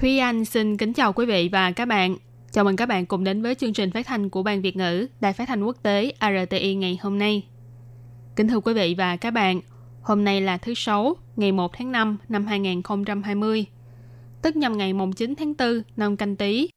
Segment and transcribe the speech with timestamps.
[0.00, 2.16] Thúy Anh xin kính chào quý vị và các bạn.
[2.52, 5.06] Chào mừng các bạn cùng đến với chương trình phát thanh của Ban Việt ngữ
[5.20, 7.46] Đài Phát thanh Quốc tế RTI ngày hôm nay.
[8.36, 9.60] Kính thưa quý vị và các bạn,
[10.02, 13.66] hôm nay là thứ Sáu, ngày 1 tháng 5 năm 2020,
[14.42, 16.68] tức nhằm ngày mùng 9 tháng 4 năm canh tí.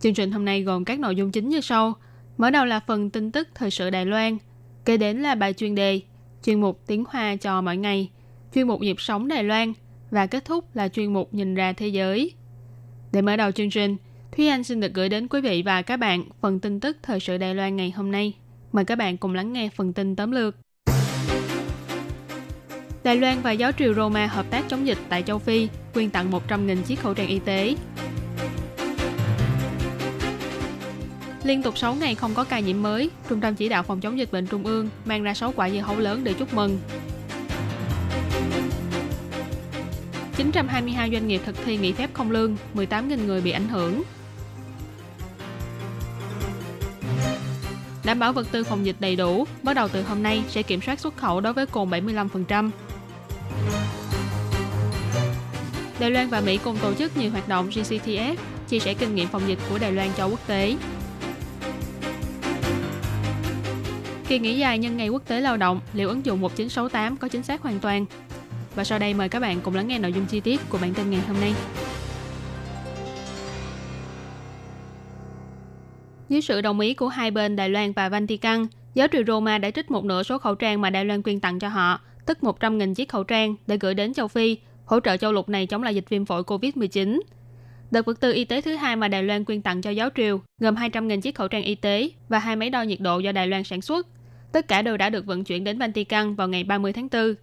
[0.00, 1.94] Chương trình hôm nay gồm các nội dung chính như sau.
[2.36, 4.38] Mở đầu là phần tin tức thời sự Đài Loan,
[4.84, 6.00] kế đến là bài chuyên đề,
[6.44, 8.10] chuyên mục tiếng Hoa cho mỗi ngày,
[8.54, 9.72] chuyên mục nhịp sống Đài Loan
[10.10, 12.34] và kết thúc là chuyên mục nhìn ra thế giới.
[13.12, 13.96] Để mở đầu chương trình,
[14.32, 17.20] Thúy Anh xin được gửi đến quý vị và các bạn phần tin tức thời
[17.20, 18.34] sự Đài Loan ngày hôm nay.
[18.72, 20.56] Mời các bạn cùng lắng nghe phần tin tóm lược.
[23.04, 26.30] Đài Loan và giáo triều Roma hợp tác chống dịch tại châu Phi, quyên tặng
[26.30, 27.74] 100.000 chiếc khẩu trang y tế.
[31.44, 34.18] Liên tục 6 ngày không có ca nhiễm mới, Trung tâm Chỉ đạo Phòng chống
[34.18, 36.78] dịch bệnh Trung ương mang ra 6 quả dưa hấu lớn để chúc mừng.
[40.40, 44.02] 922 doanh nghiệp thực thi nghỉ phép không lương, 18.000 người bị ảnh hưởng.
[48.04, 50.80] Đảm bảo vật tư phòng dịch đầy đủ, bắt đầu từ hôm nay sẽ kiểm
[50.80, 52.70] soát xuất khẩu đối với cồn 75%.
[56.00, 58.36] Đài Loan và Mỹ cùng tổ chức nhiều hoạt động GCTF,
[58.68, 60.76] chia sẻ kinh nghiệm phòng dịch của Đài Loan cho quốc tế.
[64.28, 67.42] Kỳ nghỉ dài nhân ngày quốc tế lao động, liệu ứng dụng 1968 có chính
[67.42, 68.06] xác hoàn toàn?
[68.74, 70.94] Và sau đây mời các bạn cùng lắng nghe nội dung chi tiết của bản
[70.94, 71.54] tin ngày hôm nay.
[76.28, 79.70] Dưới sự đồng ý của hai bên Đài Loan và Vatican, giáo triều Roma đã
[79.70, 82.94] trích một nửa số khẩu trang mà Đài Loan quyên tặng cho họ, tức 100.000
[82.94, 85.94] chiếc khẩu trang để gửi đến châu Phi, hỗ trợ châu lục này chống lại
[85.94, 87.20] dịch viêm phổi COVID-19.
[87.90, 90.40] Đợt vật tư y tế thứ hai mà Đài Loan quyên tặng cho giáo triều
[90.60, 93.46] gồm 200.000 chiếc khẩu trang y tế và hai máy đo nhiệt độ do Đài
[93.46, 94.06] Loan sản xuất.
[94.52, 97.34] Tất cả đều đã được vận chuyển đến Vatican vào ngày 30 tháng 4.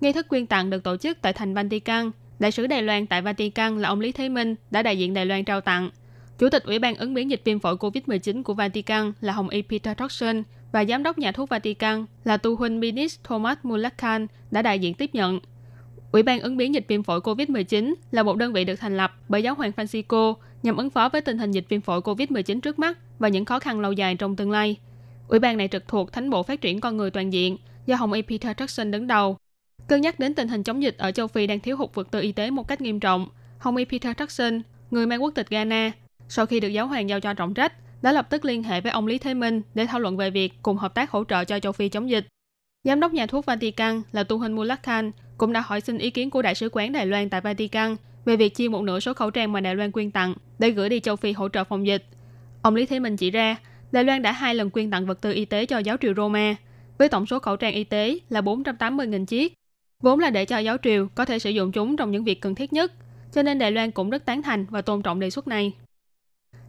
[0.00, 2.10] Nghi thức quyên tặng được tổ chức tại thành Vatican.
[2.38, 5.26] Đại sứ Đài Loan tại Vatican là ông Lý Thế Minh, đã đại diện Đài
[5.26, 5.90] Loan trao tặng.
[6.38, 9.62] Chủ tịch Ủy ban ứng biến dịch viêm phổi COVID-19 của Vatican là Hồng Y
[9.62, 14.62] Peter Thorson và Giám đốc nhà thuốc Vatican là tu huynh Minis Thomas Mulakhan đã
[14.62, 15.40] đại diện tiếp nhận.
[16.12, 19.12] Ủy ban ứng biến dịch viêm phổi COVID-19 là một đơn vị được thành lập
[19.28, 22.78] bởi giáo hoàng Francisco nhằm ứng phó với tình hình dịch viêm phổi COVID-19 trước
[22.78, 24.76] mắt và những khó khăn lâu dài trong tương lai.
[25.28, 27.56] Ủy ban này trực thuộc Thánh bộ Phát triển Con người toàn diện
[27.86, 29.36] do Hồng Y Peter Turkson đứng đầu.
[29.90, 32.20] Cân nhắc đến tình hình chống dịch ở châu Phi đang thiếu hụt vật tư
[32.20, 33.28] y tế một cách nghiêm trọng,
[33.58, 35.92] Hồng Y Peter Jackson, người mang quốc tịch Ghana,
[36.28, 38.92] sau khi được giáo hoàng giao cho trọng trách, đã lập tức liên hệ với
[38.92, 41.60] ông Lý Thế Minh để thảo luận về việc cùng hợp tác hỗ trợ cho
[41.60, 42.26] châu Phi chống dịch.
[42.84, 46.10] Giám đốc nhà thuốc Vatican là Tu Huynh Mulak Khan cũng đã hỏi xin ý
[46.10, 49.14] kiến của Đại sứ quán Đài Loan tại Vatican về việc chia một nửa số
[49.14, 51.86] khẩu trang mà Đài Loan quyên tặng để gửi đi châu Phi hỗ trợ phòng
[51.86, 52.04] dịch.
[52.62, 53.56] Ông Lý Thế Minh chỉ ra,
[53.92, 56.56] Đài Loan đã hai lần quyên tặng vật tư y tế cho giáo triều Roma,
[56.98, 59.59] với tổng số khẩu trang y tế là 480.000 chiếc.
[60.00, 62.54] Vốn là để cho giáo triều có thể sử dụng chúng trong những việc cần
[62.54, 62.92] thiết nhất,
[63.32, 65.72] cho nên Đài Loan cũng rất tán thành và tôn trọng đề xuất này.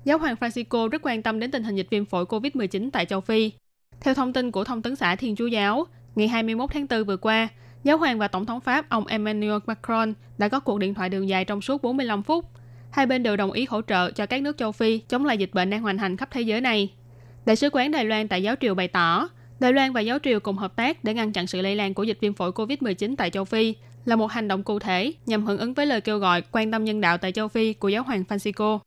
[0.06, 3.22] Giáo hoàng Francisco rất quan tâm đến tình hình dịch viêm phổi COVID-19 tại châu
[3.22, 3.52] Phi.
[4.02, 7.18] Theo thông tin của Thông tấn xã Thiên Chúa Giáo, ngày 21 tháng 4 vừa
[7.18, 7.48] qua,
[7.84, 11.30] Giáo hoàng và Tổng thống Pháp ông Emmanuel Macron đã có cuộc điện thoại đường
[11.30, 12.46] dài trong suốt 45 phút.
[12.92, 15.54] Hai bên đều đồng ý hỗ trợ cho các nước châu Phi chống lại dịch
[15.54, 16.94] bệnh đang hoành hành khắp thế giới này.
[17.46, 19.30] Đại sứ quán Đài Loan tại giáo triều bày tỏ,
[19.62, 22.04] Đài Loan và giáo triều cùng hợp tác để ngăn chặn sự lây lan của
[22.04, 25.58] dịch viêm phổi COVID-19 tại châu Phi là một hành động cụ thể nhằm hưởng
[25.58, 28.24] ứng với lời kêu gọi quan tâm nhân đạo tại châu Phi của giáo hoàng
[28.30, 28.80] Francisco.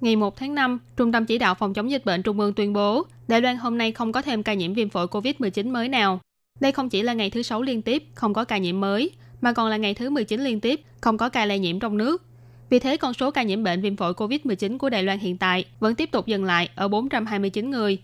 [0.00, 2.72] Ngày 1 tháng 5, Trung tâm Chỉ đạo Phòng chống dịch bệnh Trung ương tuyên
[2.72, 6.20] bố Đài Loan hôm nay không có thêm ca nhiễm viêm phổi COVID-19 mới nào.
[6.60, 9.52] Đây không chỉ là ngày thứ 6 liên tiếp không có ca nhiễm mới, mà
[9.52, 12.22] còn là ngày thứ 19 liên tiếp không có ca lây nhiễm trong nước.
[12.70, 15.64] Vì thế, con số ca nhiễm bệnh viêm phổi COVID-19 của Đài Loan hiện tại
[15.80, 17.98] vẫn tiếp tục dừng lại ở 429 người.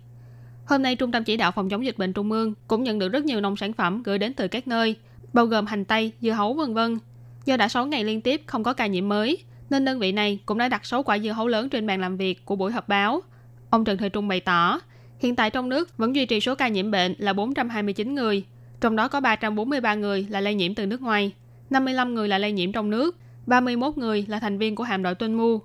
[0.67, 3.09] Hôm nay, Trung tâm Chỉ đạo Phòng chống dịch bệnh Trung ương cũng nhận được
[3.09, 4.97] rất nhiều nông sản phẩm gửi đến từ các nơi,
[5.33, 6.99] bao gồm hành tây, dưa hấu vân vân.
[7.45, 9.39] Do đã 6 ngày liên tiếp không có ca nhiễm mới,
[9.71, 12.17] nên đơn vị này cũng đã đặt 6 quả dưa hấu lớn trên bàn làm
[12.17, 13.21] việc của buổi họp báo.
[13.71, 14.81] Ông Trần Thời Trung bày tỏ,
[15.19, 18.45] hiện tại trong nước vẫn duy trì số ca nhiễm bệnh là 429 người,
[18.81, 21.33] trong đó có 343 người là lây nhiễm từ nước ngoài,
[21.71, 23.17] 55 người là lây nhiễm trong nước,
[23.47, 25.61] 31 người là thành viên của hạm đội tuân mu.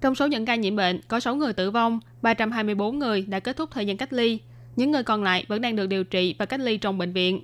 [0.00, 3.56] Trong số những ca nhiễm bệnh, có 6 người tử vong, 324 người đã kết
[3.56, 4.38] thúc thời gian cách ly.
[4.76, 7.42] Những người còn lại vẫn đang được điều trị và cách ly trong bệnh viện.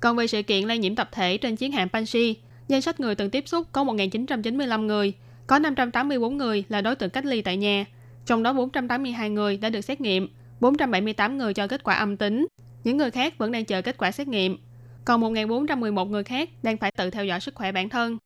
[0.00, 2.36] Còn về sự kiện lây nhiễm tập thể trên chiến hạm Pansi,
[2.68, 5.12] danh sách người từng tiếp xúc có 1.995 người,
[5.46, 7.84] có 584 người là đối tượng cách ly tại nhà,
[8.26, 10.28] trong đó 482 người đã được xét nghiệm,
[10.60, 12.46] 478 người cho kết quả âm tính.
[12.84, 14.58] Những người khác vẫn đang chờ kết quả xét nghiệm.
[15.04, 18.18] Còn 1.411 người khác đang phải tự theo dõi sức khỏe bản thân.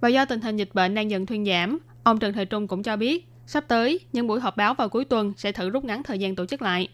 [0.00, 2.82] Và do tình hình dịch bệnh đang dần thuyên giảm, ông Trần Thời Trung cũng
[2.82, 6.02] cho biết, sắp tới, những buổi họp báo vào cuối tuần sẽ thử rút ngắn
[6.02, 6.88] thời gian tổ chức lại.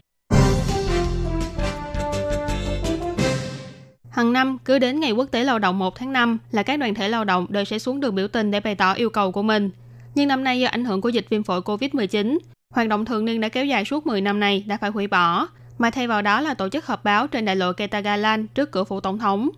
[4.09, 6.93] Hằng năm, cứ đến ngày quốc tế lao động 1 tháng 5 là các đoàn
[6.93, 9.43] thể lao động đều sẽ xuống đường biểu tình để bày tỏ yêu cầu của
[9.43, 9.69] mình.
[10.15, 12.37] Nhưng năm nay do ảnh hưởng của dịch viêm phổi COVID-19,
[12.73, 15.47] hoạt động thường niên đã kéo dài suốt 10 năm này đã phải hủy bỏ,
[15.77, 18.83] mà thay vào đó là tổ chức họp báo trên đại lộ Ketagalan trước cửa
[18.83, 19.49] phủ tổng thống.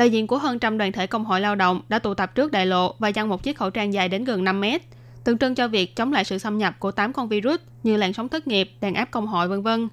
[0.00, 2.52] Đại diện của hơn trăm đoàn thể công hội lao động đã tụ tập trước
[2.52, 4.82] đại lộ và dăng một chiếc khẩu trang dài đến gần 5 mét,
[5.24, 8.12] tượng trưng cho việc chống lại sự xâm nhập của 8 con virus như làn
[8.12, 9.88] sóng thất nghiệp, đàn áp công hội vân vân.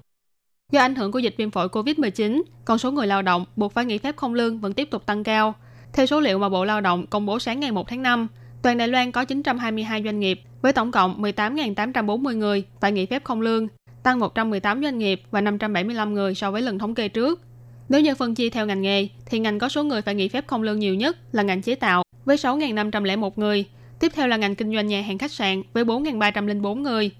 [0.72, 3.84] Do ảnh hưởng của dịch viêm phổi COVID-19, con số người lao động buộc phải
[3.84, 5.54] nghỉ phép không lương vẫn tiếp tục tăng cao.
[5.92, 8.28] Theo số liệu mà Bộ Lao động công bố sáng ngày 1 tháng 5,
[8.62, 13.24] toàn Đài Loan có 922 doanh nghiệp với tổng cộng 18.840 người phải nghỉ phép
[13.24, 13.68] không lương,
[14.02, 17.40] tăng 118 doanh nghiệp và 575 người so với lần thống kê trước.
[17.88, 20.46] Nếu như phân chia theo ngành nghề, thì ngành có số người phải nghỉ phép
[20.46, 23.64] không lương nhiều nhất là ngành chế tạo với 6.501 người,
[24.00, 27.10] tiếp theo là ngành kinh doanh nhà hàng khách sạn với 4.304 người,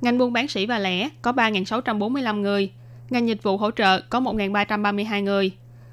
[0.00, 2.70] ngành buôn bán sỉ và lẻ có 3.645 người,
[3.10, 5.52] ngành dịch vụ hỗ trợ có 1.332 người.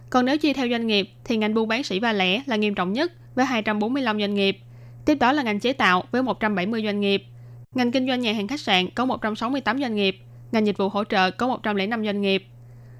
[0.09, 2.75] Còn nếu chia theo doanh nghiệp thì ngành buôn bán sỉ và lẻ là nghiêm
[2.75, 4.57] trọng nhất với 245 doanh nghiệp.
[5.05, 7.23] Tiếp đó là ngành chế tạo với 170 doanh nghiệp.
[7.75, 10.17] Ngành kinh doanh nhà hàng khách sạn có 168 doanh nghiệp.
[10.51, 12.45] Ngành dịch vụ hỗ trợ có 105 doanh nghiệp.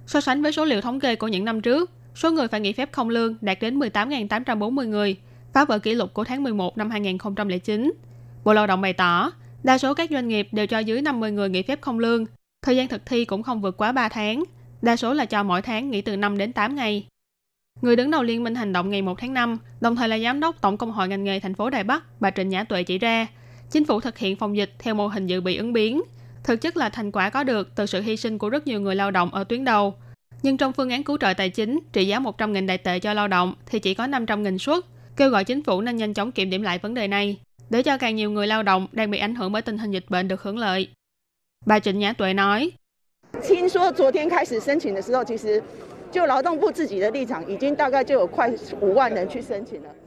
[0.08, 2.74] So sánh với số liệu thống kê của những năm trước, số người phải nghỉ
[2.74, 5.18] phép không lương đạt đến 18.840 người,
[5.54, 7.94] phá vỡ kỷ lục của tháng 11 năm 2009.
[8.44, 9.32] Bộ Lao động bày tỏ,
[9.64, 12.26] đa số các doanh nghiệp đều cho dưới 50 người nghỉ phép không lương,
[12.66, 14.44] Thời gian thực thi cũng không vượt quá 3 tháng,
[14.82, 17.08] đa số là cho mỗi tháng nghỉ từ 5 đến 8 ngày.
[17.82, 20.40] Người đứng đầu Liên minh hành động ngày 1 tháng 5, đồng thời là giám
[20.40, 22.98] đốc Tổng công hội ngành nghề thành phố Đài Bắc, bà Trịnh Nhã Tuệ chỉ
[22.98, 23.28] ra,
[23.72, 26.02] chính phủ thực hiện phòng dịch theo mô hình dự bị ứng biến,
[26.46, 28.96] thực chất là thành quả có được từ sự hy sinh của rất nhiều người
[28.96, 29.94] lao động ở tuyến đầu.
[30.44, 33.28] Nhưng trong phương án cứu trợ tài chính trị giá 100.000 đại tệ cho lao
[33.28, 36.62] động thì chỉ có 500.000 suất, kêu gọi chính phủ nên nhanh chóng kiểm điểm
[36.62, 37.38] lại vấn đề này,
[37.70, 40.06] để cho càng nhiều người lao động đang bị ảnh hưởng bởi tình hình dịch
[40.10, 40.88] bệnh được hưởng lợi.
[41.66, 42.72] Bà Trịnh Nhã Tuệ nói,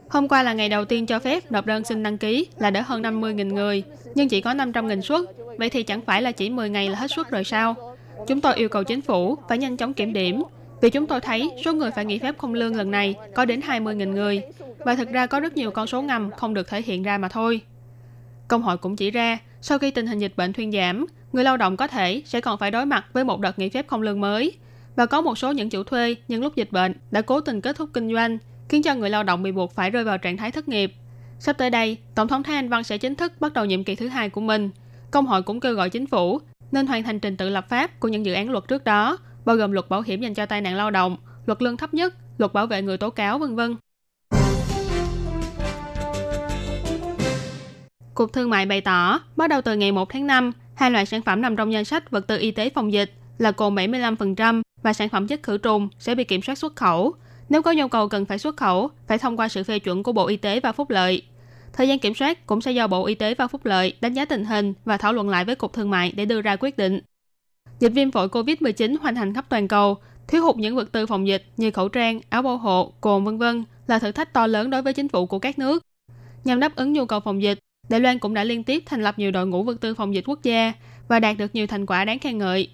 [0.09, 2.81] Hôm qua là ngày đầu tiên cho phép nộp đơn xin đăng ký là đỡ
[2.85, 3.83] hơn 50.000 người,
[4.15, 5.21] nhưng chỉ có 500.000 suất,
[5.57, 7.75] vậy thì chẳng phải là chỉ 10 ngày là hết suất rồi sao?
[8.27, 10.43] Chúng tôi yêu cầu chính phủ phải nhanh chóng kiểm điểm,
[10.81, 13.59] vì chúng tôi thấy số người phải nghỉ phép không lương lần này có đến
[13.59, 14.41] 20.000 người,
[14.79, 17.27] và thực ra có rất nhiều con số ngầm không được thể hiện ra mà
[17.27, 17.61] thôi.
[18.47, 21.57] Công hội cũng chỉ ra, sau khi tình hình dịch bệnh thuyên giảm, người lao
[21.57, 24.21] động có thể sẽ còn phải đối mặt với một đợt nghỉ phép không lương
[24.21, 24.53] mới,
[24.95, 27.75] và có một số những chủ thuê nhân lúc dịch bệnh đã cố tình kết
[27.75, 28.37] thúc kinh doanh
[28.69, 30.93] khiến cho người lao động bị buộc phải rơi vào trạng thái thất nghiệp.
[31.39, 33.95] Sắp tới đây, Tổng thống Thái Anh Văn sẽ chính thức bắt đầu nhiệm kỳ
[33.95, 34.69] thứ hai của mình.
[35.11, 38.07] Công hội cũng kêu gọi chính phủ nên hoàn thành trình tự lập pháp của
[38.07, 40.75] những dự án luật trước đó, bao gồm luật bảo hiểm dành cho tai nạn
[40.75, 43.75] lao động, luật lương thấp nhất, luật bảo vệ người tố cáo, vân vân.
[48.13, 51.21] Cục Thương mại bày tỏ, bắt đầu từ ngày 1 tháng 5, hai loại sản
[51.21, 54.93] phẩm nằm trong danh sách vật tư y tế phòng dịch là cồn 75% và
[54.93, 57.13] sản phẩm chất khử trùng sẽ bị kiểm soát xuất khẩu.
[57.49, 60.11] Nếu có nhu cầu cần phải xuất khẩu, phải thông qua sự phê chuẩn của
[60.11, 61.21] Bộ Y tế và Phúc lợi.
[61.73, 64.25] Thời gian kiểm soát cũng sẽ do Bộ Y tế và Phúc lợi đánh giá
[64.25, 66.99] tình hình và thảo luận lại với Cục Thương mại để đưa ra quyết định.
[67.79, 69.97] Dịch viêm phổi COVID-19 hoành hành khắp toàn cầu,
[70.27, 73.37] thiếu hụt những vật tư phòng dịch như khẩu trang, áo bảo hộ, cồn vân
[73.37, 75.83] vân là thử thách to lớn đối với chính phủ của các nước.
[76.43, 77.59] Nhằm đáp ứng nhu cầu phòng dịch,
[77.89, 80.29] Đài Loan cũng đã liên tiếp thành lập nhiều đội ngũ vật tư phòng dịch
[80.29, 80.73] quốc gia
[81.07, 82.69] và đạt được nhiều thành quả đáng khen ngợi.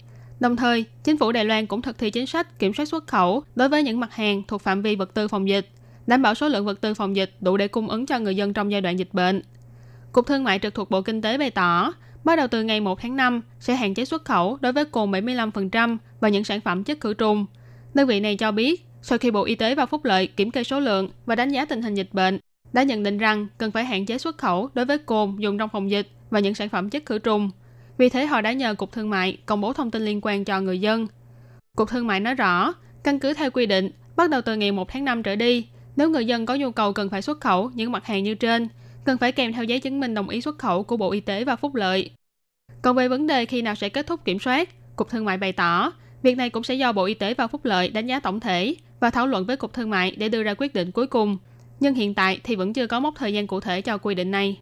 [0.45, 3.43] Đồng thời, chính phủ Đài Loan cũng thực thi chính sách kiểm soát xuất khẩu
[3.55, 5.69] đối với những mặt hàng thuộc phạm vi vật tư phòng dịch,
[6.07, 8.53] đảm bảo số lượng vật tư phòng dịch đủ để cung ứng cho người dân
[8.53, 9.41] trong giai đoạn dịch bệnh.
[10.11, 13.01] Cục Thương mại trực thuộc Bộ Kinh tế bày tỏ, bắt đầu từ ngày 1
[13.01, 16.83] tháng 5 sẽ hạn chế xuất khẩu đối với cồn 75% và những sản phẩm
[16.83, 17.45] chất khử trùng.
[17.93, 20.63] Đơn vị này cho biết, sau khi Bộ Y tế và Phúc lợi kiểm kê
[20.63, 22.39] số lượng và đánh giá tình hình dịch bệnh,
[22.73, 25.69] đã nhận định rằng cần phải hạn chế xuất khẩu đối với cồn dùng trong
[25.69, 27.51] phòng dịch và những sản phẩm chất khử trùng.
[27.97, 30.61] Vì thế họ đã nhờ Cục Thương mại công bố thông tin liên quan cho
[30.61, 31.07] người dân.
[31.77, 32.73] Cục Thương mại nói rõ,
[33.03, 36.09] căn cứ theo quy định, bắt đầu từ ngày 1 tháng 5 trở đi, nếu
[36.09, 38.67] người dân có nhu cầu cần phải xuất khẩu những mặt hàng như trên,
[39.05, 41.43] cần phải kèm theo giấy chứng minh đồng ý xuất khẩu của Bộ Y tế
[41.43, 42.11] và Phúc lợi.
[42.81, 45.51] Còn về vấn đề khi nào sẽ kết thúc kiểm soát, Cục Thương mại bày
[45.51, 45.91] tỏ,
[46.23, 48.75] việc này cũng sẽ do Bộ Y tế và Phúc lợi đánh giá tổng thể
[48.99, 51.37] và thảo luận với Cục Thương mại để đưa ra quyết định cuối cùng.
[51.79, 54.31] Nhưng hiện tại thì vẫn chưa có mốc thời gian cụ thể cho quy định
[54.31, 54.57] này.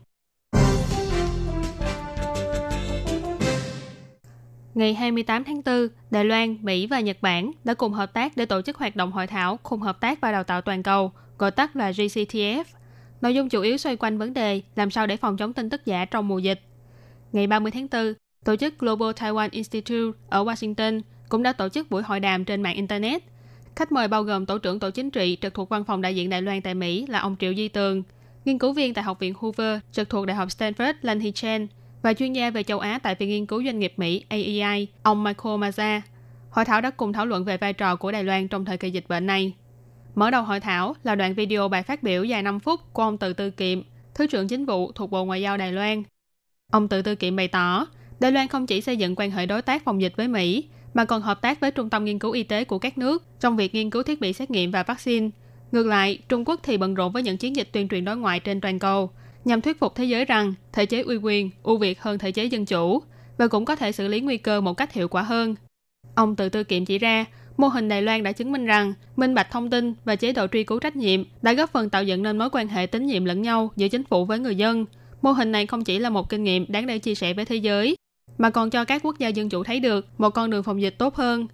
[4.76, 8.46] Ngày 28 tháng 4, Đài Loan, Mỹ và Nhật Bản đã cùng hợp tác để
[8.46, 11.52] tổ chức hoạt động hội thảo khung hợp tác và đào tạo toàn cầu, gọi
[11.52, 12.64] tắt là GCTF.
[13.22, 15.86] Nội dung chủ yếu xoay quanh vấn đề làm sao để phòng chống tin tức
[15.86, 16.62] giả trong mùa dịch.
[17.32, 18.14] Ngày 30 tháng 4,
[18.46, 22.62] tổ chức Global Taiwan Institute ở Washington cũng đã tổ chức buổi hội đàm trên
[22.62, 23.24] mạng Internet.
[23.76, 26.30] Khách mời bao gồm Tổ trưởng Tổ chính trị trực thuộc Văn phòng đại diện
[26.30, 28.04] Đài Loan tại Mỹ là ông Triệu Di Tường,
[28.46, 31.68] nghiên cứu viên tại Học viện Hoover trực thuộc Đại học Stanford Lan Hee Chen
[32.04, 35.24] và chuyên gia về châu Á tại Viện Nghiên cứu Doanh nghiệp Mỹ AEI, ông
[35.24, 36.02] Michael Maza.
[36.50, 38.92] Hội thảo đã cùng thảo luận về vai trò của Đài Loan trong thời kỳ
[38.92, 39.54] dịch bệnh này.
[40.16, 43.18] Mở đầu hội thảo là đoạn video bài phát biểu dài 5 phút của ông
[43.18, 43.82] Từ Tư Kiệm,
[44.16, 46.04] Thứ trưởng Chính vụ thuộc Bộ Ngoại giao Đài Loan.
[46.72, 47.88] Ông Từ Tư Kiệm bày tỏ,
[48.20, 51.06] Đài Loan không chỉ xây dựng quan hệ đối tác phòng dịch với Mỹ, mà
[51.06, 53.76] còn hợp tác với trung tâm nghiên cứu y tế của các nước trong việc
[53.76, 55.30] nghiên cứu thiết bị xét nghiệm và vaccine.
[55.72, 58.40] Ngược lại, Trung Quốc thì bận rộn với những chiến dịch tuyên truyền đối ngoại
[58.40, 59.12] trên toàn cầu,
[59.46, 62.46] nhằm thuyết phục thế giới rằng thể chế uy quyền ưu việt hơn thể chế
[62.46, 63.04] dân chủ
[63.38, 65.56] và cũng có thể xử lý nguy cơ một cách hiệu quả hơn.
[66.16, 67.26] Ông tự tư kiệm chỉ ra,
[67.58, 70.48] mô hình Đài Loan đã chứng minh rằng minh bạch thông tin và chế độ
[70.48, 73.26] truy cứu trách nhiệm đã góp phần tạo dựng nên mối quan hệ tín nhiệm
[73.26, 74.86] lẫn nhau giữa chính phủ với người dân.
[75.22, 77.56] Mô hình này không chỉ là một kinh nghiệm đáng để chia sẻ với thế
[77.56, 77.96] giới,
[78.38, 80.96] mà còn cho các quốc gia dân chủ thấy được một con đường phòng dịch
[80.98, 81.48] tốt hơn.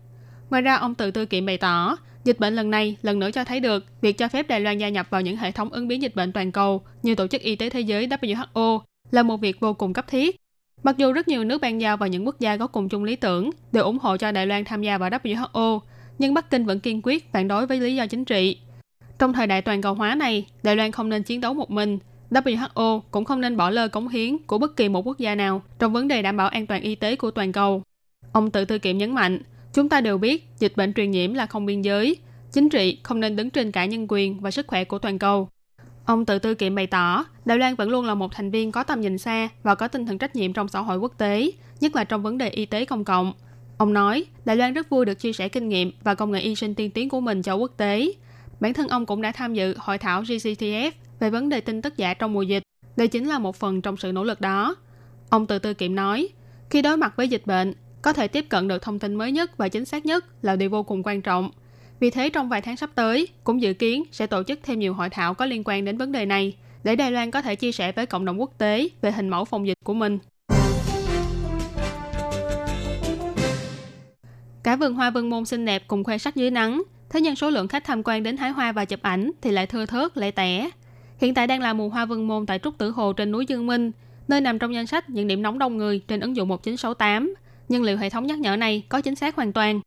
[0.50, 3.44] Ngoài ra, ông tự tư kiệm bày tỏ, dịch bệnh lần này lần nữa cho
[3.44, 6.02] thấy được việc cho phép Đài Loan gia nhập vào những hệ thống ứng biến
[6.02, 8.80] dịch bệnh toàn cầu như Tổ chức Y tế Thế giới WHO
[9.12, 10.36] là một việc vô cùng cấp thiết.
[10.84, 13.16] Mặc dù rất nhiều nước ban giao và những quốc gia có cùng chung lý
[13.16, 15.80] tưởng đều ủng hộ cho Đài Loan tham gia vào WHO,
[16.20, 18.58] nhưng Bắc Kinh vẫn kiên quyết phản đối với lý do chính trị.
[19.20, 22.00] Trong thời đại toàn cầu hóa này, Đài Loan không nên chiến đấu một mình,
[22.32, 25.62] WHO cũng không nên bỏ lơ cống hiến của bất kỳ một quốc gia nào
[25.80, 27.84] trong vấn đề đảm bảo an toàn y tế của toàn cầu.
[28.32, 29.40] Ông tự tư kiệm nhấn mạnh,
[29.80, 32.18] chúng ta đều biết dịch bệnh truyền nhiễm là không biên giới,
[32.52, 35.50] chính trị không nên đứng trên cả nhân quyền và sức khỏe của toàn cầu.
[36.06, 38.84] Ông tự tư kiệm bày tỏ, Đài Loan vẫn luôn là một thành viên có
[38.84, 41.96] tầm nhìn xa và có tinh thần trách nhiệm trong xã hội quốc tế, nhất
[41.96, 43.34] là trong vấn đề y tế công cộng.
[43.78, 46.56] Ông nói, Đài Loan rất vui được chia sẻ kinh nghiệm và công nghệ y
[46.56, 48.12] sinh tiên tiến của mình cho quốc tế.
[48.60, 51.98] Bản thân ông cũng đã tham dự hội thảo GCTF về vấn đề tin tức
[51.98, 52.64] giả trong mùa dịch.
[52.96, 54.76] Đây chính là một phần trong sự nỗ lực đó.
[55.30, 56.30] Ông tự tư kiệm nói,
[56.70, 59.58] khi đối mặt với dịch bệnh, có thể tiếp cận được thông tin mới nhất
[59.58, 61.52] và chính xác nhất là điều vô cùng quan trọng.
[62.00, 64.94] Vì thế trong vài tháng sắp tới, cũng dự kiến sẽ tổ chức thêm nhiều
[64.94, 67.72] hội thảo có liên quan đến vấn đề này, để Đài Loan có thể chia
[67.72, 70.20] sẻ với cộng đồng quốc tế về hình mẫu phòng dịch của mình.
[74.64, 77.50] Cả vườn hoa vân môn xinh đẹp cùng khoe sắc dưới nắng, thế nhưng số
[77.50, 80.32] lượng khách tham quan đến hái hoa và chụp ảnh thì lại thưa thớt, lệ
[80.32, 80.70] tẻ.
[81.18, 83.68] Hiện tại đang là mùa hoa vân môn tại Trúc Tử Hồ trên núi Dương
[83.68, 83.92] Minh,
[84.28, 87.34] nơi nằm trong danh sách những điểm nóng đông người trên ứng dụng 1968.
[87.70, 89.82] Nhưng liệu hệ thống nhắc nhở này có chính xác hoàn toàn?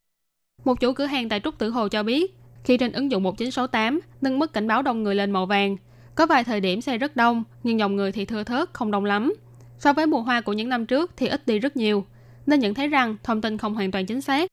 [0.64, 2.34] Một chủ cửa hàng tại Trúc Tử Hồ cho biết,
[2.64, 5.76] khi trên ứng dụng 1968 nâng mức cảnh báo đông người lên màu vàng,
[6.14, 9.04] có vài thời điểm xe rất đông, nhưng dòng người thì thưa thớt, không đông
[9.04, 9.34] lắm.
[9.78, 12.04] So với mùa hoa của những năm trước thì ít đi rất nhiều,
[12.46, 14.50] nên nhận thấy rằng thông tin không hoàn toàn chính xác.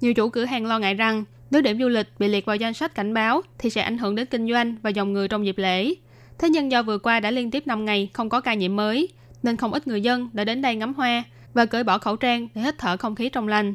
[0.00, 2.74] Nhiều chủ cửa hàng lo ngại rằng nếu điểm du lịch bị liệt vào danh
[2.74, 5.58] sách cảnh báo thì sẽ ảnh hưởng đến kinh doanh và dòng người trong dịp
[5.58, 5.94] lễ.
[6.38, 9.08] Thế nhưng do vừa qua đã liên tiếp 5 ngày không có ca nhiễm mới,
[9.42, 12.48] nên không ít người dân đã đến đây ngắm hoa và cởi bỏ khẩu trang
[12.54, 13.74] để hít thở không khí trong lành.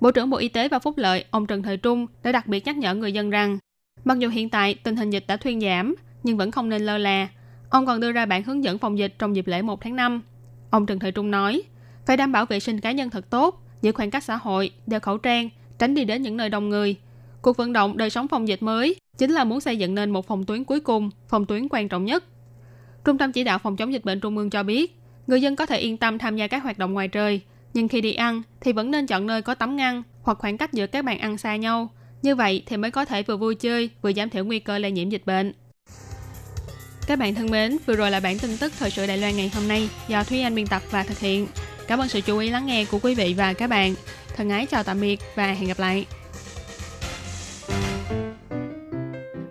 [0.00, 2.66] Bộ trưởng Bộ Y tế và Phúc lợi, ông Trần Thời Trung đã đặc biệt
[2.66, 3.58] nhắc nhở người dân rằng,
[4.04, 6.98] mặc dù hiện tại tình hình dịch đã thuyên giảm, nhưng vẫn không nên lơ
[6.98, 7.28] là.
[7.70, 10.22] Ông còn đưa ra bản hướng dẫn phòng dịch trong dịp lễ 1 tháng 5.
[10.70, 11.62] Ông Trần Thời Trung nói,
[12.06, 15.00] phải đảm bảo vệ sinh cá nhân thật tốt, giữ khoảng cách xã hội, đeo
[15.00, 15.48] khẩu trang,
[15.78, 16.96] tránh đi đến những nơi đông người.
[17.42, 20.26] Cuộc vận động đời sống phòng dịch mới chính là muốn xây dựng nên một
[20.26, 22.24] phòng tuyến cuối cùng, phòng tuyến quan trọng nhất.
[23.04, 24.99] Trung tâm chỉ đạo phòng chống dịch bệnh Trung ương cho biết,
[25.30, 27.40] người dân có thể yên tâm tham gia các hoạt động ngoài trời,
[27.74, 30.72] nhưng khi đi ăn thì vẫn nên chọn nơi có tấm ngăn hoặc khoảng cách
[30.72, 31.90] giữa các bàn ăn xa nhau.
[32.22, 34.90] Như vậy thì mới có thể vừa vui chơi, vừa giảm thiểu nguy cơ lây
[34.90, 35.52] nhiễm dịch bệnh.
[37.06, 39.50] Các bạn thân mến, vừa rồi là bản tin tức thời sự Đài Loan ngày
[39.54, 41.46] hôm nay do Thúy Anh biên tập và thực hiện.
[41.88, 43.94] Cảm ơn sự chú ý lắng nghe của quý vị và các bạn.
[44.36, 46.06] Thân ái chào tạm biệt và hẹn gặp lại.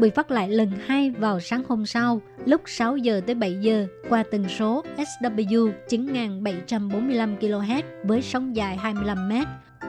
[0.00, 3.86] bị phát lại lần hai vào sáng hôm sau lúc 6 giờ tới 7 giờ
[4.08, 9.32] qua tần số SW 9745 kHz với sóng dài 25 m.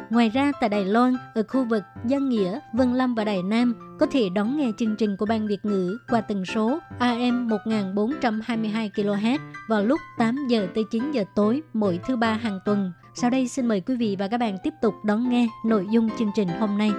[0.10, 3.98] Ngoài ra tại Đài Loan, ở khu vực Giang Nghĩa, Vân Lâm và Đài Nam
[4.00, 8.92] có thể đón nghe chương trình của Ban Việt ngữ qua tần số AM 1422
[8.96, 13.30] kHz vào lúc 8 giờ tới 9 giờ tối mỗi thứ ba hàng tuần Sau
[13.30, 16.32] đây xin mời quý vị và các bạn tiếp tục đón nghe nội dung chương
[16.36, 16.92] trình hôm nay.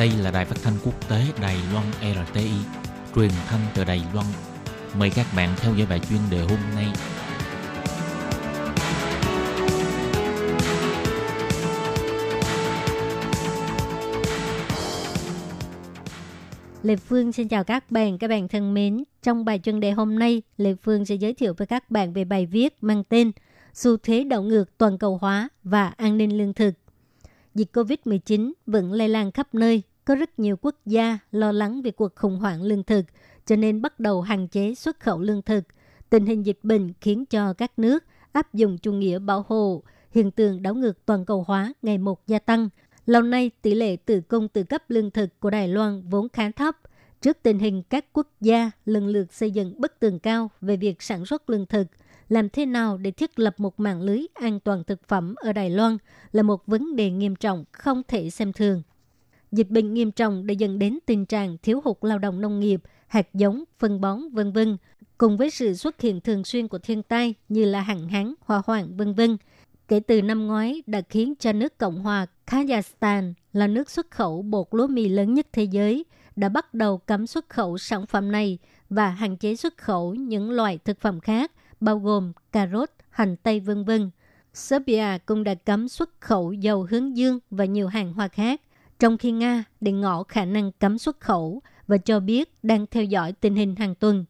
[0.00, 2.50] Đây là đài phát thanh quốc tế Đài Loan RTI,
[3.14, 4.26] truyền thanh từ Đài Loan.
[4.98, 6.86] Mời các bạn theo dõi bài chuyên đề hôm nay.
[16.82, 19.04] Lê Phương xin chào các bạn, các bạn thân mến.
[19.22, 22.24] Trong bài chuyên đề hôm nay, Lê Phương sẽ giới thiệu với các bạn về
[22.24, 23.32] bài viết mang tên
[23.74, 26.74] Xu thế đảo ngược toàn cầu hóa và an ninh lương thực.
[27.54, 31.90] Dịch COVID-19 vẫn lây lan khắp nơi, có rất nhiều quốc gia lo lắng về
[31.90, 33.04] cuộc khủng hoảng lương thực,
[33.46, 35.64] cho nên bắt đầu hạn chế xuất khẩu lương thực.
[36.10, 40.30] Tình hình dịch bệnh khiến cho các nước áp dụng chủ nghĩa bảo hộ, hiện
[40.30, 42.68] tượng đảo ngược toàn cầu hóa ngày một gia tăng.
[43.06, 46.50] Lâu nay, tỷ lệ tự cung tự cấp lương thực của Đài Loan vốn khá
[46.50, 46.76] thấp.
[47.20, 51.02] Trước tình hình các quốc gia lần lượt xây dựng bức tường cao về việc
[51.02, 51.86] sản xuất lương thực,
[52.28, 55.70] làm thế nào để thiết lập một mạng lưới an toàn thực phẩm ở Đài
[55.70, 55.96] Loan
[56.32, 58.82] là một vấn đề nghiêm trọng không thể xem thường.
[59.52, 62.82] Dịch bệnh nghiêm trọng đã dẫn đến tình trạng thiếu hụt lao động nông nghiệp,
[63.06, 64.76] hạt giống, phân bón, vân vân,
[65.18, 68.62] cùng với sự xuất hiện thường xuyên của thiên tai như là hạn hán, hỏa
[68.66, 69.36] hoạn, vân vân.
[69.88, 74.42] Kể từ năm ngoái đã khiến cho nước Cộng hòa Kazakhstan là nước xuất khẩu
[74.42, 76.04] bột lúa mì lớn nhất thế giới
[76.36, 78.58] đã bắt đầu cấm xuất khẩu sản phẩm này
[78.90, 83.36] và hạn chế xuất khẩu những loại thực phẩm khác bao gồm cà rốt, hành
[83.36, 84.10] tây vân vân.
[84.54, 88.60] Serbia cũng đã cấm xuất khẩu dầu hướng dương và nhiều hàng hóa khác,
[89.00, 93.04] trong khi Nga để ngỏ khả năng cấm xuất khẩu và cho biết đang theo
[93.04, 94.24] dõi tình hình hàng tuần.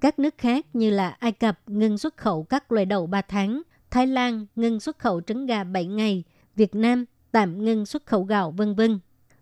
[0.00, 3.62] Các nước khác như là Ai Cập ngừng xuất khẩu các loại đậu 3 tháng,
[3.90, 6.24] Thái Lan ngừng xuất khẩu trứng gà 7 ngày,
[6.56, 8.98] Việt Nam tạm ngừng xuất khẩu gạo vân vân.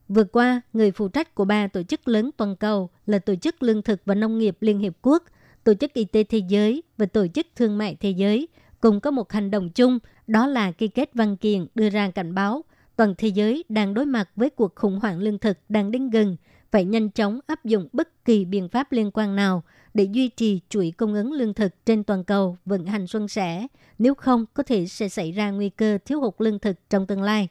[0.09, 3.62] Vừa qua, người phụ trách của ba tổ chức lớn toàn cầu là Tổ chức
[3.62, 5.23] Lương thực và Nông nghiệp Liên Hiệp Quốc,
[5.64, 8.49] Tổ chức Y tế Thế giới và Tổ chức Thương mại Thế giới
[8.81, 12.35] cùng có một hành động chung, đó là ký kết văn kiện đưa ra cảnh
[12.35, 12.62] báo
[12.96, 16.37] toàn thế giới đang đối mặt với cuộc khủng hoảng lương thực đang đến gần,
[16.70, 19.62] phải nhanh chóng áp dụng bất kỳ biện pháp liên quan nào
[19.94, 23.66] để duy trì chuỗi cung ứng lương thực trên toàn cầu vận hành xuân sẻ,
[23.98, 27.22] nếu không có thể sẽ xảy ra nguy cơ thiếu hụt lương thực trong tương
[27.22, 27.48] lai.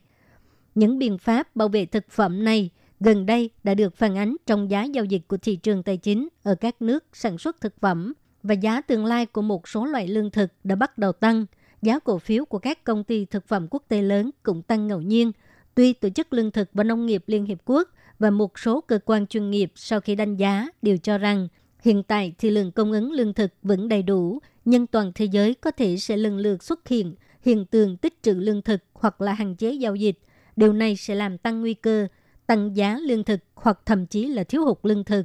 [0.76, 4.72] Những biện pháp bảo vệ thực phẩm này gần đây đã được phản ánh trong
[4.72, 8.14] giá giao dịch của thị trường tài chính ở các nước sản xuất thực phẩm
[8.44, 11.46] và giá tương lai của một số loại lương thực đã bắt đầu tăng.
[11.84, 15.02] Giá cổ phiếu của các công ty thực phẩm quốc tế lớn cũng tăng ngẫu
[15.02, 15.32] nhiên.
[15.76, 19.00] Tuy Tổ chức Lương thực và Nông nghiệp Liên Hiệp Quốc và một số cơ
[19.06, 21.48] quan chuyên nghiệp sau khi đánh giá đều cho rằng
[21.82, 25.54] hiện tại thì lượng cung ứng lương thực vẫn đầy đủ, nhưng toàn thế giới
[25.54, 29.34] có thể sẽ lần lượt xuất hiện hiện tượng tích trữ lương thực hoặc là
[29.34, 30.20] hạn chế giao dịch.
[30.56, 32.08] Điều này sẽ làm tăng nguy cơ
[32.48, 35.24] tăng giá lương thực hoặc thậm chí là thiếu hụt lương thực.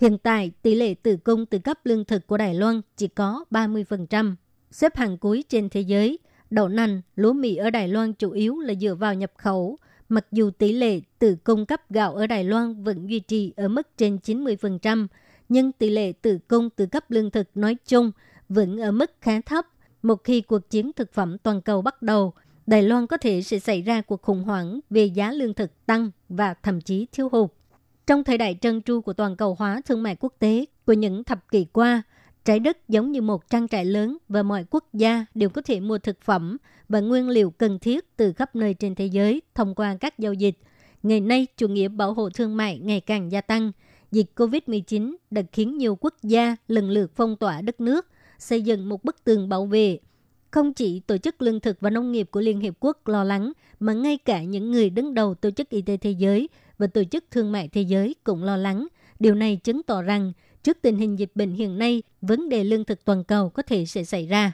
[0.00, 3.44] Hiện tại, tỷ lệ tự cung tự cấp lương thực của Đài Loan chỉ có
[3.50, 4.34] 30%.
[4.70, 6.18] Xếp hàng cuối trên thế giới,
[6.50, 9.78] đậu nành, lúa mì ở Đài Loan chủ yếu là dựa vào nhập khẩu.
[10.08, 13.68] Mặc dù tỷ lệ tự cung cấp gạo ở Đài Loan vẫn duy trì ở
[13.68, 15.06] mức trên 90%,
[15.48, 18.12] nhưng tỷ lệ tự cung tự cấp lương thực nói chung
[18.48, 19.66] vẫn ở mức khá thấp.
[20.02, 22.32] Một khi cuộc chiến thực phẩm toàn cầu bắt đầu,
[22.66, 26.10] Đài Loan có thể sẽ xảy ra cuộc khủng hoảng về giá lương thực tăng
[26.28, 27.50] và thậm chí thiếu hụt.
[28.06, 31.24] Trong thời đại trân tru của toàn cầu hóa thương mại quốc tế của những
[31.24, 32.02] thập kỷ qua,
[32.46, 35.80] trái đất giống như một trang trại lớn và mọi quốc gia đều có thể
[35.80, 36.56] mua thực phẩm
[36.88, 40.32] và nguyên liệu cần thiết từ khắp nơi trên thế giới thông qua các giao
[40.32, 40.58] dịch.
[41.02, 43.72] Ngày nay, chủ nghĩa bảo hộ thương mại ngày càng gia tăng.
[44.12, 48.06] Dịch COVID-19 đã khiến nhiều quốc gia lần lượt phong tỏa đất nước,
[48.38, 49.98] xây dựng một bức tường bảo vệ
[50.50, 53.52] không chỉ Tổ chức Lương thực và Nông nghiệp của Liên Hiệp Quốc lo lắng,
[53.80, 57.04] mà ngay cả những người đứng đầu Tổ chức Y tế Thế giới và Tổ
[57.04, 58.86] chức Thương mại Thế giới cũng lo lắng.
[59.20, 60.32] Điều này chứng tỏ rằng,
[60.66, 63.86] trước tình hình dịch bệnh hiện nay, vấn đề lương thực toàn cầu có thể
[63.86, 64.52] sẽ xảy ra.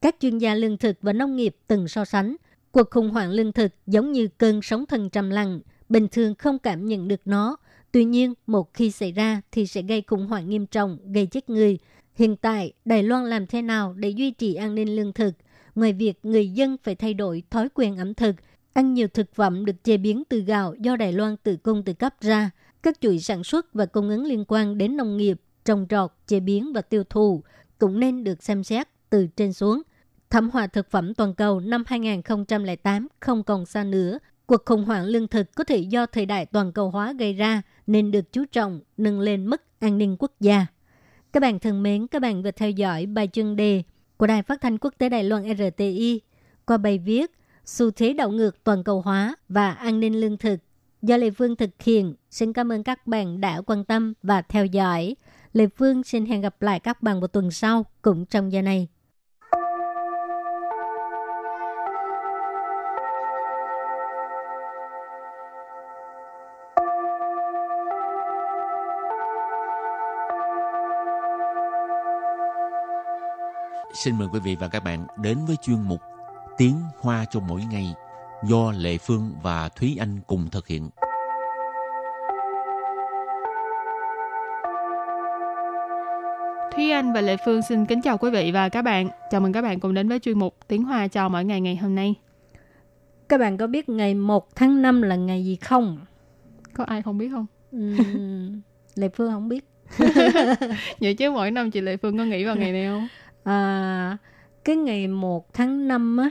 [0.00, 2.36] Các chuyên gia lương thực và nông nghiệp từng so sánh,
[2.70, 6.58] cuộc khủng hoảng lương thực giống như cơn sóng thần trầm lặng, bình thường không
[6.58, 7.56] cảm nhận được nó.
[7.92, 11.50] Tuy nhiên, một khi xảy ra thì sẽ gây khủng hoảng nghiêm trọng, gây chết
[11.50, 11.78] người,
[12.14, 15.34] Hiện tại, Đài Loan làm thế nào để duy trì an ninh lương thực?
[15.74, 18.36] Ngoài việc người dân phải thay đổi thói quen ẩm thực,
[18.72, 21.92] ăn nhiều thực phẩm được chế biến từ gạo do Đài Loan tự cung tự
[21.92, 22.50] cấp ra,
[22.86, 26.40] các chuỗi sản xuất và cung ứng liên quan đến nông nghiệp, trồng trọt, chế
[26.40, 27.42] biến và tiêu thụ
[27.78, 29.82] cũng nên được xem xét từ trên xuống.
[30.30, 34.18] Thảm họa thực phẩm toàn cầu năm 2008 không còn xa nữa.
[34.46, 37.62] Cuộc khủng hoảng lương thực có thể do thời đại toàn cầu hóa gây ra
[37.86, 40.66] nên được chú trọng nâng lên mức an ninh quốc gia.
[41.32, 43.82] Các bạn thân mến, các bạn vừa theo dõi bài chuyên đề
[44.16, 46.20] của Đài Phát thanh Quốc tế Đài Loan RTI
[46.66, 47.30] qua bài viết
[47.64, 50.60] Xu thế đảo ngược toàn cầu hóa và an ninh lương thực
[51.06, 52.14] do Lê Phương thực hiện.
[52.30, 55.16] Xin cảm ơn các bạn đã quan tâm và theo dõi.
[55.52, 58.88] Lê Phương xin hẹn gặp lại các bạn vào tuần sau, cũng trong giờ này.
[73.94, 76.00] Xin mời quý vị và các bạn đến với chuyên mục
[76.58, 77.94] Tiếng Hoa cho mỗi ngày
[78.42, 80.90] do Lệ Phương và Thúy Anh cùng thực hiện.
[86.74, 89.08] Thúy Anh và Lệ Phương xin kính chào quý vị và các bạn.
[89.30, 91.76] Chào mừng các bạn cùng đến với chuyên mục Tiếng Hoa cho mỗi ngày ngày
[91.76, 92.14] hôm nay.
[93.28, 95.98] Các bạn có biết ngày 1 tháng 5 là ngày gì không?
[96.74, 97.46] Có ai không biết không?
[97.76, 98.60] Uhm,
[98.94, 99.64] Lệ Phương không biết.
[101.00, 103.08] Vậy chứ mỗi năm chị Lệ Phương có nghĩ vào ngày này không?
[103.44, 104.16] À,
[104.64, 106.30] cái ngày 1 tháng 5 á,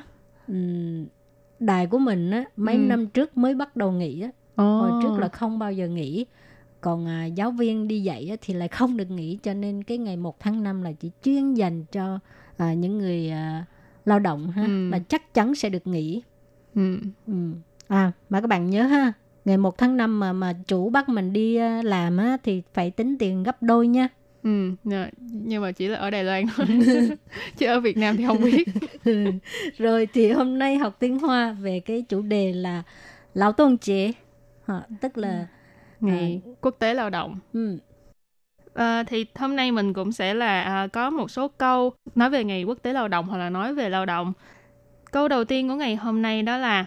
[1.59, 2.79] đài của mình á, mấy Ừ.
[2.79, 4.29] năm trước mới bắt đầu nghỉ á.
[4.57, 6.25] Hồi trước là không bao giờ nghỉ.
[6.81, 9.97] Còn à, giáo viên đi dạy á, thì lại không được nghỉ cho nên cái
[9.97, 12.19] ngày 1 tháng 5 là chỉ chuyên dành cho
[12.57, 13.65] à, những người à,
[14.05, 14.89] lao động ha Ừ.
[14.89, 16.21] là chắc chắn sẽ được nghỉ.
[16.75, 16.97] Ừ.
[17.27, 17.33] Ừ.
[17.87, 19.13] À mà các bạn nhớ ha,
[19.45, 22.91] ngày 1 tháng 5 mà mà chủ bắt mình đi à, làm á thì phải
[22.91, 24.07] tính tiền gấp đôi nha
[24.44, 26.66] Ừ, nè, nhưng mà chỉ là ở Đài Loan thôi.
[27.56, 28.68] chứ ở Việt Nam thì không biết.
[29.78, 32.82] Rồi thì hôm nay học tiếng Hoa về cái chủ đề là
[33.34, 34.12] lão tôn chế,
[34.66, 35.46] Ờ, tức là
[36.00, 37.38] Ngày quốc tế lao động.
[37.52, 37.78] ừ,
[38.74, 42.44] À, thì hôm nay mình cũng sẽ là à, có một số câu nói về
[42.44, 44.32] ngày quốc tế lao động hoặc là nói về lao động.
[45.12, 46.86] Câu đầu tiên của ngày hôm nay đó là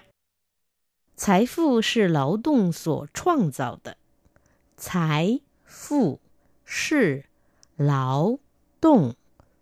[1.16, 3.98] 财富是劳动所创造的。
[4.78, 6.20] 财富
[6.66, 7.26] 是
[7.78, 8.38] 劳
[8.80, 9.16] 动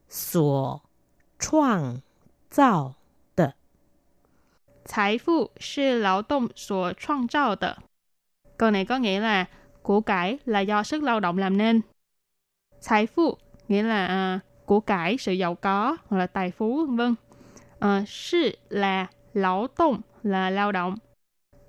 [0.10, 0.82] 所
[1.40, 2.02] 创
[2.50, 2.96] 造
[3.36, 3.56] 的。
[4.84, 7.78] Tài phụ là lao động所创造的.
[8.58, 9.46] Câu này có nghĩa là
[9.82, 11.82] của cải là do sức lao động làm nên.
[12.90, 16.96] Tài phụ nghĩa là à, của cải, sự giàu có hoặc là tài phú vân
[16.98, 17.16] vân.
[17.80, 20.96] À, sư là lao động là lao động.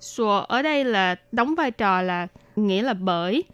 [0.01, 3.45] Sủa ở đây là đóng vai trò là nghĩa là bởi.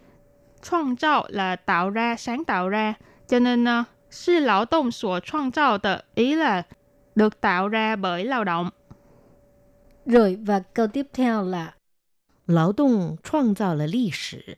[0.63, 2.93] 创造là tạo ra, sáng tạo ra.
[3.27, 6.63] Cho nên uh, sư lao động sủa 创造的 ý là
[7.15, 8.69] được tạo ra bởi lao động.
[10.05, 11.73] rồi và câu tiếp theo là
[12.45, 14.57] 劳动创造了历史，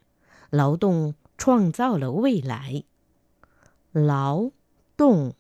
[0.49, 2.83] 劳动创造了未来。
[3.91, 4.51] 劳
[4.95, 5.33] 动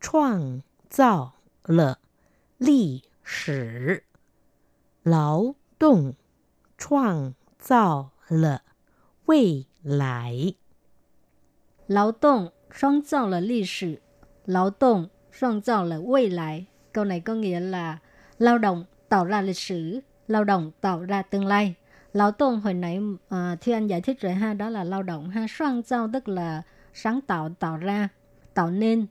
[0.00, 1.32] 创造
[1.64, 1.98] 了
[2.56, 4.04] 历史，
[5.02, 6.14] 劳动
[6.78, 8.62] 创造了
[9.26, 10.54] 未 来。
[11.88, 14.00] Lao động 创造了历史，
[14.46, 16.66] 劳动创造了未来。
[16.92, 17.98] Câu này có nghĩa là
[18.38, 21.74] lao động tạo ra lịch sử, lao động tạo ra tương lai.
[22.12, 25.30] Lao động hồi nãy à, Thi Anh giải thích rồi ha, đó là lao động
[25.30, 25.46] ha.
[25.48, 26.62] Soạn造tức là
[26.94, 28.08] sáng tạo, tạo ra,
[28.54, 29.06] tạo nên.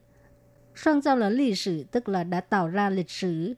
[0.75, 3.55] Soạn造là lịch sử tức là đã tạo ra lịch sử.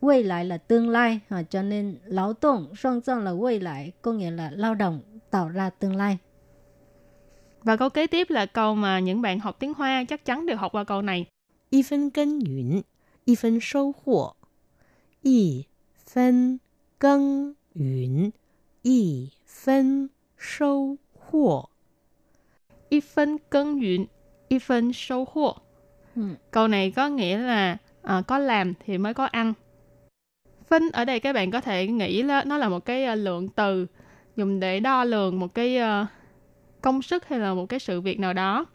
[0.00, 5.48] 未lại là tương lai, à, cho nên lao động soạn造là未来có nghĩa là lao động tạo
[5.48, 6.18] ra tương lai.
[7.63, 10.57] Và câu kế tiếp là câu mà những bạn học tiếng Hoa chắc chắn đều
[10.57, 11.25] học qua câu này.
[11.69, 12.81] Y phân cân yun,
[13.25, 14.35] y phân sâu hộ.
[15.21, 15.63] Y
[16.13, 16.57] phân
[16.99, 18.29] cân yun,
[18.81, 19.29] y
[19.63, 20.07] phân
[20.39, 20.95] sâu
[21.31, 21.69] hộ.
[22.89, 24.05] Y phân cân yun,
[24.47, 25.57] y phân sâu hộ.
[26.15, 26.21] Ừ.
[26.51, 29.53] Câu này có nghĩa là à, có làm thì mới có ăn.
[30.69, 33.49] Phân ở đây các bạn có thể nghĩ là nó là một cái à, lượng
[33.49, 33.87] từ
[34.35, 36.07] dùng để đo lường một cái uh,
[36.83, 38.65] công sức hay là một cái sự việc nào đó.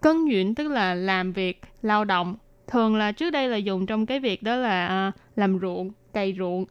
[0.00, 2.36] Cân nhuyễn tức là làm việc, lao động.
[2.66, 6.34] Thường là trước đây là dùng trong cái việc đó là à, làm ruộng, cày
[6.38, 6.64] ruộng.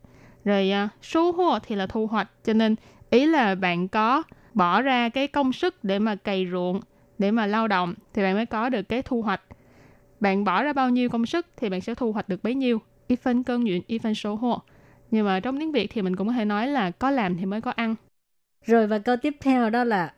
[0.46, 2.30] Rồi à, số hô thì là thu hoạch.
[2.44, 2.76] Cho nên
[3.10, 4.24] ý là bạn có
[4.54, 6.82] bỏ ra cái công sức để mà cày ruộng,
[7.18, 9.42] để mà lao động thì bạn mới có được cái thu hoạch.
[10.20, 12.80] Bạn bỏ ra bao nhiêu công sức thì bạn sẽ thu hoạch được bấy nhiêu.
[13.08, 14.62] Y phân cân nhuyễn y phân số hộ.
[15.12, 17.46] Nhưng mà trong tiếng Việt thì mình cũng có thể nói là có làm thì
[17.46, 17.96] mới có ăn.
[18.66, 20.14] Rồi và câu tiếp theo đó là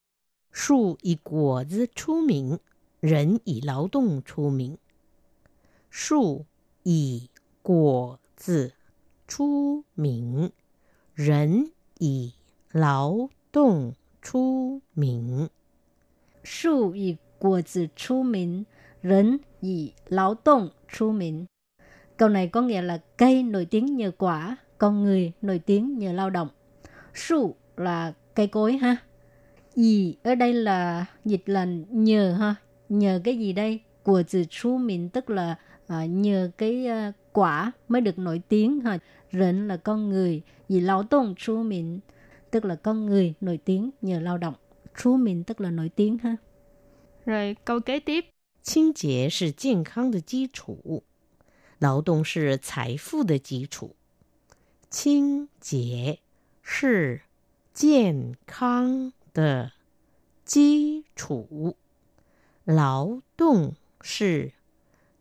[0.55, 2.59] 树以果子出名，
[3.01, 4.77] 人以劳动出名。
[5.91, 6.47] 树
[6.83, 7.29] 以
[7.63, 8.73] 果子
[9.29, 10.51] 出名，
[11.15, 12.33] 人以
[12.73, 15.49] 劳动出名。
[16.43, 18.65] 树以果子出名,
[19.01, 21.47] 人以劳动出名.
[22.17, 26.13] Câu này có nghĩa là cây nổi tiếng nhờ quả, con người nổi tiếng nhờ
[26.13, 26.49] lao động.
[27.15, 28.97] Su là cây cối ha.
[29.75, 32.55] Yi ở đây là dịch là nhờ ha.
[32.89, 33.81] Nhờ cái gì đây?
[34.03, 35.57] Của từ chú mình tức là
[35.87, 38.99] à, nhờ cái à, quả mới được nổi tiếng ha.
[39.33, 42.01] Rỉnh là con người, vì lao động chú mình
[42.51, 44.55] tức là con người nổi tiếng nhờ lao động.
[45.03, 46.37] Chú mình tức là nổi tiếng ha.
[47.27, 48.25] Rồi câu kế tiếp.
[48.63, 51.03] 清洁是健康的基础，
[51.79, 53.97] 劳动是财富的基础。
[54.91, 56.19] 清洁
[56.63, 57.23] 是
[57.73, 59.73] 健康 的
[60.45, 61.77] 基础，
[62.65, 64.53] 劳动是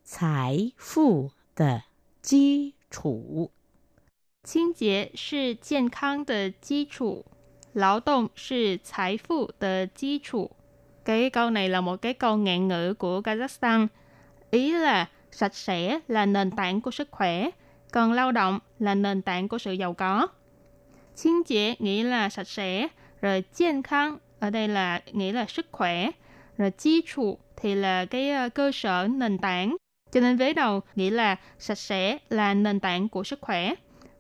[0.04, 1.84] 财富的
[2.22, 3.52] 基础。
[4.44, 7.26] 清洁是健康的基础，
[7.74, 10.52] 劳动是财富的基础。
[11.06, 13.88] Cái câu này là một cái câu ngạn ngữ của Kazakhstan.
[14.52, 17.50] Ý là sạch sẽ là nền tảng của sức khỏe,
[17.92, 20.28] còn lao động là nền tảng của sự giàu có.
[21.16, 22.90] 清洁nghĩa là sạch sẽ,
[23.24, 26.12] rồi 健康 ở đây là nghĩa là sức khỏe,
[26.58, 29.76] rồi chi trụ thì là cái uh, cơ sở nền tảng.
[30.12, 33.74] Cho nên vế đầu nghĩa là sạch sẽ là nền tảng của sức khỏe.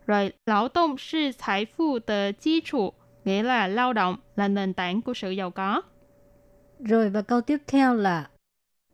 [0.07, 2.93] Rồi lao động là tài phụ de chi trụ,
[3.25, 5.81] nghĩa là lao động là nền tảng của sự giàu có.
[6.79, 8.29] Rồi và câu tiếp theo là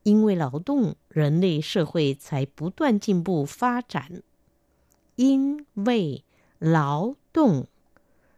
[0.04, 4.22] 因为劳动，人类社会才不断进步发展。
[5.16, 6.24] 因为
[6.60, 7.66] 劳动，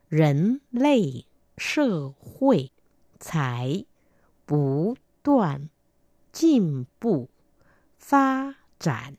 [0.07, 1.25] 人类
[1.57, 2.71] 社会
[3.19, 3.86] 才
[4.45, 5.69] 不断
[6.31, 7.29] 进步
[7.97, 9.17] 发展。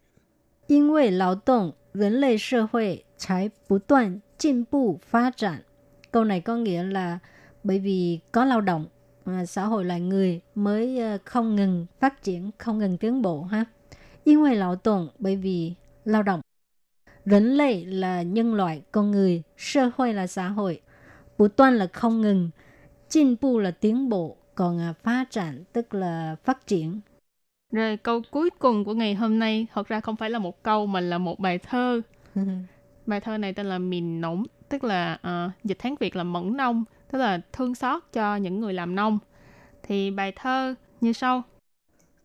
[0.67, 5.64] 因为劳动，人类社会才不断进步发展.
[6.11, 7.19] Câu này có nghĩa là
[7.64, 8.87] bởi vì có lao động,
[9.25, 13.43] à, xã hội loài người mới à, không ngừng phát triển, không ngừng tiến bộ
[13.43, 13.67] ha.
[14.25, 16.41] 因为劳动 bởi vì lao động.
[17.25, 20.81] Rỉnh lệ là nhân loại, con người, xã hội là xã hội.
[21.38, 22.51] Bù toan là không ngừng,
[23.11, 27.01] Jin bu là tiến bộ, còn à, phát triển tức là phát triển.
[27.73, 30.87] Rồi câu cuối cùng của ngày hôm nay thật ra không phải là một câu
[30.87, 32.01] mà là một bài thơ.
[33.07, 36.57] bài thơ này tên là Mìn Nổng, tức là uh, dịch Hán Việt là mẫn
[36.57, 39.19] nông, tức là thương xót cho những người làm nông.
[39.83, 41.43] Thì bài thơ như sau.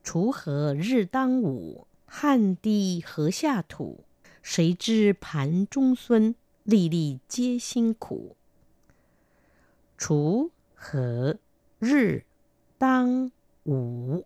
[0.03, 4.03] 锄禾日当午，汗滴禾下土。
[4.41, 6.35] 谁知盘中餐，
[6.65, 8.35] 粒粒皆辛苦。
[9.98, 11.36] 锄禾
[11.80, 12.24] 日
[12.78, 13.32] 当
[13.64, 14.24] 午，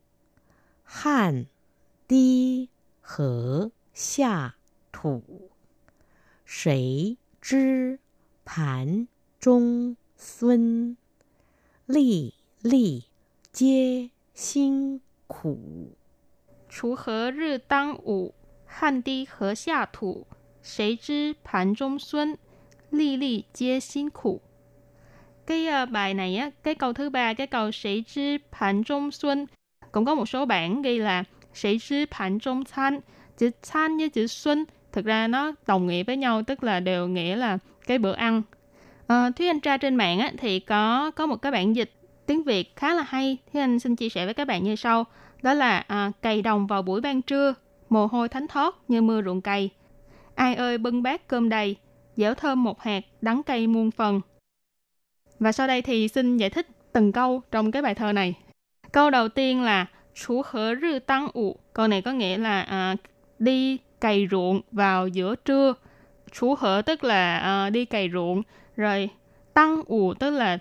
[0.85, 1.47] 汗
[2.07, 2.69] 滴
[3.01, 4.57] 禾下
[4.93, 5.51] 土。
[6.45, 7.99] 谁知
[8.45, 9.09] 盘
[9.41, 10.99] 中餐，
[11.87, 13.07] 粒粒
[13.51, 15.97] 皆辛苦。
[16.71, 18.35] 锄禾日当午。
[18.67, 20.27] 汗滴禾下土，
[20.63, 22.39] 谁知盘中餐，
[22.91, 24.43] 粒粒皆辛苦.
[25.53, 29.11] cái ờ, bài này á, cái câu thứ ba cái câu sĩ chi phản trung
[29.11, 29.47] xuân
[29.93, 33.01] cũng có một số bản ghi là sĩ chi phản trung thanh
[33.39, 37.09] chữ thanh với chữ xuân thực ra nó đồng nghĩa với nhau tức là đều
[37.09, 38.43] nghĩa là cái bữa ăn.
[39.07, 41.91] À, thúy anh tra trên mạng á, thì có có một cái bản dịch
[42.27, 43.39] tiếng việt khá là hay.
[43.53, 45.05] Thúy anh xin chia sẻ với các bạn như sau.
[45.43, 47.55] Đó là à, cày đồng vào buổi ban trưa
[47.89, 49.71] mồ hôi thánh thót như mưa ruộng cày.
[50.35, 51.77] Ai ơi bưng bát cơm đầy
[52.17, 54.21] dẻo thơm một hạt đắng cay muôn phần
[55.43, 58.35] và sau đây thì xin giải thích từng câu trong cái bài thơ này.
[58.93, 61.57] Câu đầu tiên là Chú hở rư tăng ủ.
[61.73, 62.97] Câu này có nghĩa là à,
[63.39, 65.75] đi cày ruộng vào giữa trưa.
[66.33, 68.43] Chú hở tức là à, đi cày ruộng.
[68.77, 69.09] Rồi
[69.55, 70.59] tăng ủ tức là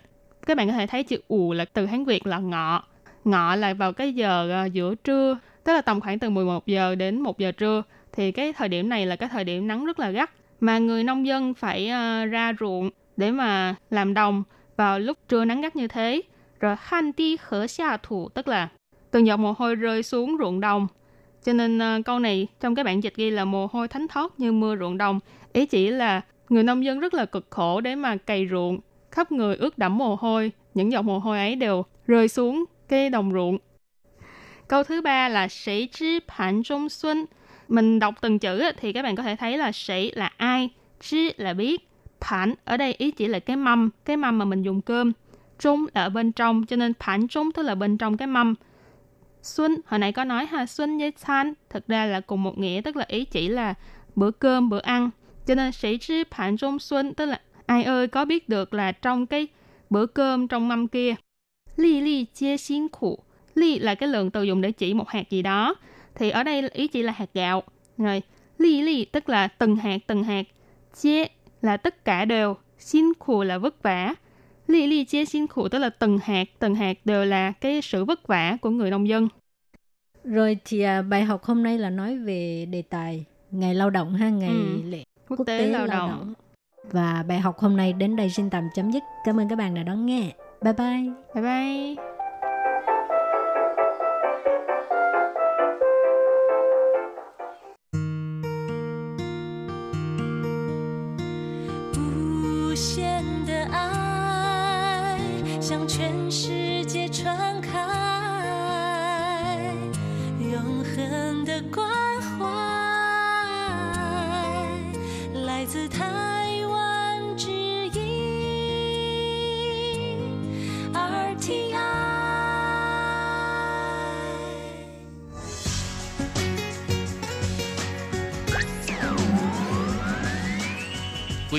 [0.48, 2.84] các bạn có thể thấy chữ ủ là từ Hán Việt là ngọ.
[3.24, 6.96] Ngọ là vào cái giờ à, giữa trưa tức là tầm khoảng từ 11 giờ
[6.96, 10.00] đến 1 giờ trưa thì cái thời điểm này là cái thời điểm nắng rất
[10.00, 14.44] là gắt mà người nông dân phải à, ra ruộng để mà làm đồng
[14.82, 16.22] vào lúc trưa nắng gắt như thế.
[16.60, 18.70] Rồi han ti khở xa thủ tức là
[19.12, 20.88] từng giọt mồ hôi rơi xuống ruộng đồng.
[21.44, 24.39] Cho nên uh, câu này trong cái bản dịch ghi là mồ hôi thánh thót
[24.39, 25.20] như mưa ruộng đồng.
[25.54, 28.80] Ý chỉ là người nông dân rất là cực khổ để mà cày ruộng.
[29.12, 33.10] Khắp người ướt đẫm mồ hôi những giọt mồ hôi ấy đều rơi xuống cái
[33.10, 33.58] đồng ruộng.
[34.67, 37.26] Câu thứ ba là sĩ chi hạnh trung xuân.
[37.67, 41.34] Mình đọc từng chữ thì các bạn có thể thấy là sĩ là ai, chi
[41.38, 41.90] là biết.
[42.25, 45.12] Phản ở đây ý chỉ là cái mâm, cái mâm mà mình dùng cơm.
[45.60, 48.55] Trung là ở bên trong, cho nên phản trung tức là bên trong cái mâm.
[49.41, 52.81] Xuân, hồi nãy có nói ha, xuân với chan thực ra là cùng một nghĩa,
[52.84, 53.73] tức là ý chỉ là
[54.15, 55.10] bữa cơm, bữa ăn.
[55.47, 58.91] Cho nên sĩ trí phản trung xuân, tức là ai ơi có biết được là
[58.91, 59.47] trong cái
[59.89, 61.15] bữa cơm trong mâm kia.
[61.75, 63.23] Ly ly chia xin khổ,
[63.55, 65.75] ly là cái lượng từ dùng để chỉ một hạt gì đó
[66.15, 67.63] thì ở đây ý chỉ là hạt gạo
[67.97, 68.21] rồi
[68.57, 70.43] ly ly tức là từng hạt từng hạt
[71.01, 71.25] chia
[71.62, 74.15] là tất cả đều xin khổ là vất vả
[74.67, 78.06] ly ly chia xin khổ tức là từng hạt từng hạt đều là cái sự
[78.06, 79.28] vất vả của người nông dân
[80.24, 84.13] rồi thì à, bài học hôm nay là nói về đề tài ngày lao động
[84.13, 84.82] ha ngày ừ.
[84.86, 86.10] lễ quốc, quốc tế, tế lao, lao động.
[86.10, 86.34] động
[86.91, 89.04] Và bài học hôm nay đến đây xin tạm chấm dứt.
[89.26, 90.32] Cảm ơn các bạn đã đón nghe.
[90.62, 91.10] Bye bye.
[91.36, 92.11] Bye bye.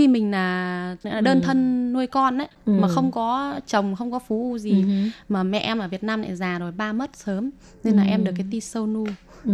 [0.00, 2.72] khi mình là đơn thân nuôi con đấy Ừ.
[2.72, 4.84] mà không có chồng không có phú u gì
[5.28, 7.50] mà mẹ em ở Việt Nam lại già rồi ba mất sớm
[7.84, 8.08] nên là Ừ.
[8.08, 9.06] em được cái ti sâu nu.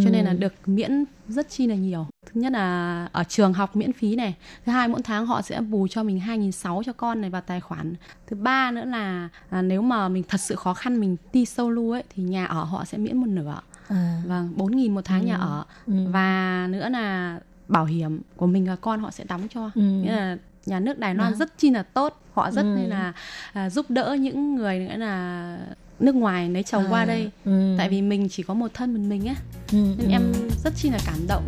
[0.04, 2.06] Cho nên là được miễn rất chi là nhiều.
[2.26, 4.34] Thứ nhất là ở trường học miễn phí này
[4.66, 7.60] thứ hai mỗi tháng họ sẽ bù cho mình 2.600 cho con này vào tài
[7.60, 7.94] khoản.
[8.26, 11.70] Thứ ba nữa là à, nếu mà mình thật sự khó khăn mình ti sâu
[11.70, 13.60] lu ấy thì nhà ở họ sẽ miễn một nửa.
[13.88, 15.64] À, vâng 4.000 một tháng nhà ở.
[15.86, 15.92] Ừ.
[16.10, 19.80] và nữa là bảo hiểm của mình và con họ sẽ đóng cho Ừ.
[19.82, 22.74] nghĩa là nhà nước Đài Loan rất chi là tốt họ rất Ừ.
[22.76, 23.12] nên là
[23.52, 25.58] à, giúp đỡ những người nữa là
[26.00, 27.74] nước ngoài lấy chồng qua À, đây ừ.
[27.78, 29.34] tại vì mình chỉ có một thân một mình á
[29.72, 30.10] Ừ, nên ừ.
[30.10, 30.32] em
[30.64, 31.46] rất chi là cảm động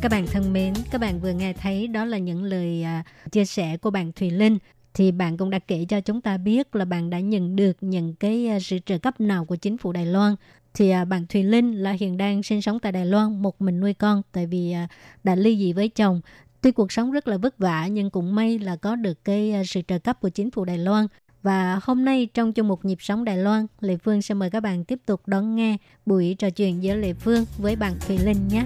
[0.00, 3.44] Các bạn thân mến, các bạn vừa nghe thấy đó là những lời à, chia
[3.44, 4.58] sẻ của bạn Thùy Linh.
[4.94, 8.14] Thì bạn cũng đã kể cho chúng ta biết là bạn đã nhận được những
[8.14, 10.34] cái à, sự trợ cấp nào của chính phủ Đài Loan.
[10.74, 13.80] Thì à, bạn Thùy Linh là hiện đang sinh sống tại Đài Loan một mình
[13.80, 14.88] nuôi con tại vì à,
[15.24, 16.20] đã ly dị với chồng.
[16.60, 19.62] Tuy cuộc sống rất là vất vả nhưng cũng may là có được cái à,
[19.66, 21.06] sự trợ cấp của chính phủ Đài Loan.
[21.42, 24.60] Và hôm nay trong chương mục Nhịp sống Đài Loan, Lệ Phương sẽ mời các
[24.60, 28.48] bạn tiếp tục đón nghe buổi trò chuyện giữa Lệ Phương với bạn Thùy Linh
[28.48, 28.64] nhé.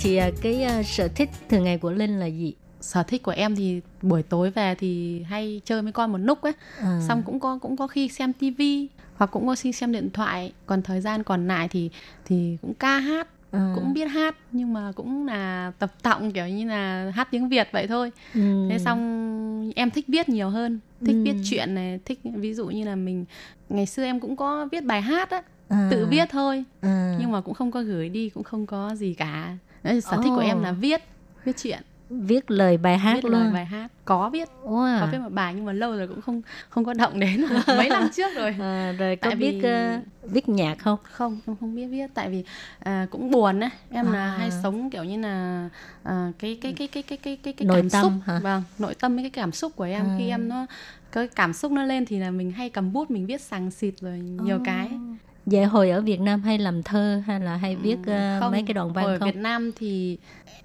[0.00, 2.54] Thì à, cái à, sở thích thường ngày của Linh là gì?
[2.88, 6.42] Sở thích của em thì buổi tối về thì hay chơi với con một lúc
[6.42, 7.00] ấy À.
[7.08, 10.52] xong cũng có cũng có khi xem tivi hoặc cũng có khi xem điện thoại
[10.66, 11.90] còn thời gian còn lại thì
[12.24, 13.72] thì cũng ca hát À.
[13.74, 17.68] cũng biết hát nhưng mà cũng là tập tọng kiểu như là hát tiếng Việt
[17.72, 18.66] vậy thôi Ừ.
[18.70, 21.22] thế xong em thích viết nhiều hơn thích Ừ.
[21.24, 23.24] viết chuyện này thích ví dụ như là mình
[23.68, 25.88] ngày xưa em cũng có viết bài hát á À.
[25.90, 27.14] tự viết thôi À.
[27.18, 30.32] nhưng mà cũng không có gửi đi cũng không có gì cả Đấy, sở thích
[30.36, 31.00] của em là viết
[31.44, 33.32] viết chuyện viết lời bài hát viết luôn.
[33.32, 34.84] lời bài hát có viết wow.
[34.84, 34.98] À?
[35.00, 37.88] có viết một bài nhưng mà lâu rồi cũng không không có động đến mấy
[37.88, 39.68] năm trước rồi à, rồi có tại biết vì...
[39.96, 42.44] uh, viết nhạc không không không không biết viết tại vì
[42.88, 44.12] uh, cũng buồn á em à.
[44.12, 45.68] là hay sống kiểu như là
[46.02, 48.40] uh, cái cái cái cái cái cái cái, cái nội tâm, xúc hả?
[48.42, 50.14] vâng nội tâm với cái cảm xúc của em à.
[50.18, 50.66] khi em nó
[51.12, 53.94] cái cảm xúc nó lên thì là mình hay cầm bút mình viết sằng xịt
[54.00, 54.62] rồi nhiều oh.
[54.64, 54.90] cái
[55.50, 57.78] Vậy hồi ở Việt Nam hay làm thơ hay là hay ừ.
[57.82, 60.18] viết uh, mấy cái đoạn văn không ở Việt Nam thì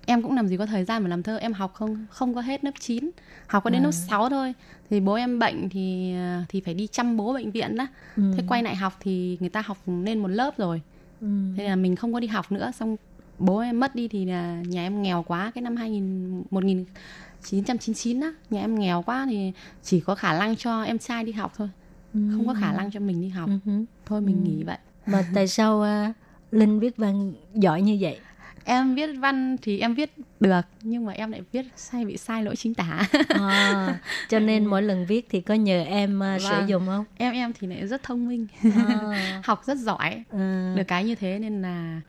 [0.06, 1.38] em cũng làm gì có thời gian mà làm thơ.
[1.38, 3.10] Em học không không có hết lớp 9
[3.48, 3.84] học có đến À.
[3.86, 4.54] lớp 6 thôi.
[4.90, 6.14] Thì bố em bệnh thì
[6.50, 7.88] thì phải đi chăm bố bệnh viện đó.
[8.18, 8.24] Ừ.
[8.38, 10.82] thế quay lại học thì người ta học lên một lớp rồi.
[11.22, 11.28] Ừ.
[11.58, 12.72] thế là mình không có đi học nữa.
[12.80, 12.96] Xong
[13.40, 15.52] bố em mất đi thì là nhà em nghèo quá.
[15.56, 19.52] Cái năm 2000 1999 á nhà em nghèo quá thì
[19.84, 21.70] chỉ có khả năng cho em trai đi học thôi.
[22.14, 23.50] Không có khả năng cho mình đi học.
[23.66, 23.72] Ừ
[24.06, 24.78] thôi mình nghỉ vậy.
[25.06, 26.06] Mà tại sao ờ,
[26.52, 28.20] Linh viết văn giỏi như vậy?
[28.66, 32.44] Em viết văn thì em viết được nhưng mà em lại viết sai bị sai
[32.44, 34.00] lỗi chính tả À,
[34.30, 36.70] cho nên mỗi lần viết thì có nhờ em sử Vâng.
[36.70, 37.06] dụng không?
[37.18, 41.16] em em thì lại rất thông minh À, học rất giỏi à, được cái như
[41.16, 42.02] thế nên là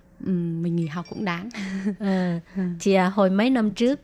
[0.62, 1.48] mình nghỉ học cũng đáng
[2.00, 2.40] à.
[2.80, 4.00] Thì à, hồi mấy năm trước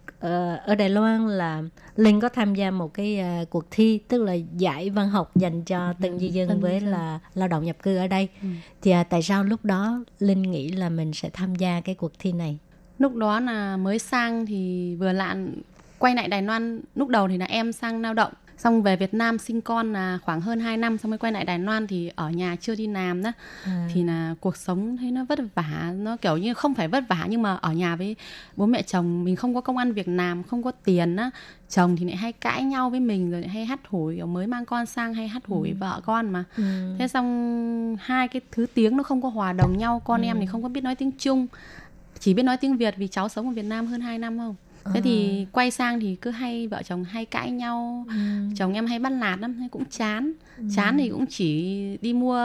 [0.64, 1.62] ở Đài Loan là
[1.97, 5.64] Linh có tham gia một cái à, cuộc thi tức là giải văn học dành
[5.64, 6.91] cho tân di dân tân với dân.
[6.91, 8.29] là lao động nhập cư ở đây.
[8.43, 8.49] Ừ.
[8.83, 12.12] Thì à, tại sao lúc đó Linh nghĩ là mình sẽ tham gia cái cuộc
[12.18, 12.59] thi này?
[13.01, 15.55] lúc đó là mới sang thì vừa lạn
[15.99, 19.15] quay lại Đài Loan lúc đầu thì là em sang lao động xong về Việt
[19.15, 22.11] Nam sinh con là khoảng hơn 2 năm xong mới quay lại Đài Loan thì
[22.15, 23.33] ở nhà chưa đi làm đó.
[23.65, 23.89] À.
[23.95, 27.27] thì là cuộc sống thấy nó vất vả nó kiểu như không phải vất vả
[27.29, 28.17] nhưng mà ở nhà với
[28.57, 31.31] bố mẹ chồng mình không có công ăn việc làm không có tiền á
[31.69, 34.47] chồng thì lại hay cãi nhau với mình rồi lại hay hắt hủi kiểu mới
[34.47, 36.45] mang con sang hay hắt hủi vợ con mà.
[36.57, 36.95] Ừ.
[36.99, 40.47] thế xong hai cái thứ tiếng nó không có hòa đồng nhau con em thì
[40.47, 41.47] không có biết nói tiếng Trung
[42.19, 44.55] chỉ biết nói tiếng Việt vì cháu sống ở Việt Nam hơn 2 năm không
[44.95, 48.07] thế thì quay sang thì cứ hay vợ chồng hay cãi nhau.
[48.57, 50.33] Chồng em hay bắt nạt lắm hay cũng chán.
[50.76, 52.39] Chán thì cũng chỉ đi mua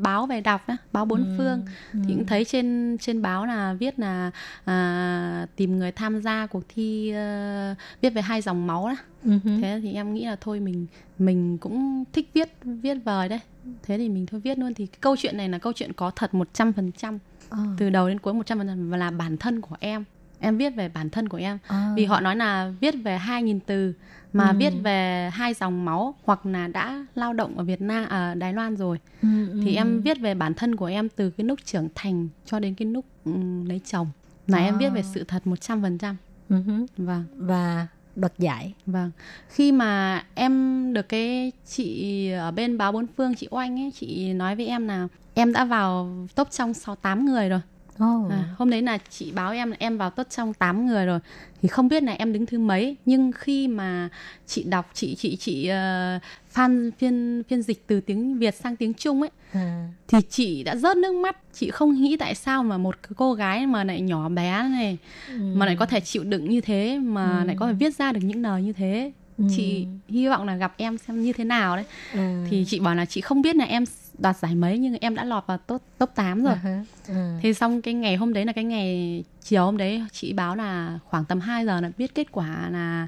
[0.00, 1.62] báo về đọc á báo bốn phương.
[1.92, 4.30] Thì cũng thấy trên trên báo là viết là
[4.64, 8.96] à, tìm người tham gia cuộc thi ờ, viết về hai dòng máu đó.
[9.24, 9.30] Ừ
[9.62, 10.86] thế thì em nghĩ là thôi mình
[11.18, 13.40] mình cũng thích viết viết vời đấy.
[13.82, 14.74] Thế thì mình thôi viết luôn.
[14.74, 17.18] Thì cái câu chuyện này là câu chuyện có thật 100%
[17.48, 17.58] Ờ.
[17.78, 20.04] từ đầu đến cuối 100% và là bản thân của em
[20.40, 21.92] em viết về bản thân của em À.
[21.96, 23.92] vì họ nói là viết về 2.000 từ
[24.32, 24.56] mà Ừ.
[24.58, 28.52] viết về hai dòng máu hoặc là đã lao động ở Việt Nam ở Đài
[28.52, 29.76] Loan rồi Ừ, ừ, thì ừ.
[29.78, 32.88] em viết về bản thân của em từ cái lúc trưởng thành cho đến cái
[32.88, 34.06] lúc ừm, lấy chồng
[34.46, 35.10] là em viết về À.
[35.14, 36.14] sự thật 100%
[36.48, 36.86] Ừ hứ.
[36.96, 37.86] vâng và
[38.16, 39.10] đoạt giải Vâng,
[39.48, 44.32] khi mà em được cái chị ở bên báo bốn phương chị Oanh ấy, chị
[44.32, 47.60] nói với em là em đã vào top trong 68 người rồi.
[47.94, 48.30] Oh.
[48.30, 51.18] À, hôm đấy là chị báo em em vào top trong 8 người rồi.
[51.62, 54.08] Thì không biết là em đứng thứ mấy, nhưng khi mà
[54.46, 56.22] chị đọc chị chị chị uh,
[56.54, 59.88] fan phiên phiên dịch từ tiếng Việt sang tiếng Trung ấy à.
[60.08, 63.66] thì chị đã rớt nước mắt chị không nghĩ tại sao mà một cô gái
[63.66, 64.98] mà lại nhỏ bé này
[65.38, 68.20] mà lại có thể chịu đựng như thế mà lại có thể viết ra được
[68.22, 69.12] những lời như thế
[69.48, 72.46] chị hy vọng là gặp em xem như thế nào đấy À.
[72.50, 73.84] thì chị bảo là chị không biết là em
[74.20, 76.54] đoạt giải mấy nhưng em đã lọt vào top top 8 rồi.
[76.54, 76.84] Hả.
[77.08, 77.38] À.
[77.42, 80.98] Thế xong cái ngày hôm đấy là cái ngày chiều hôm đấy chị báo là
[81.04, 83.06] khoảng tầm 2 giờ là biết kết quả là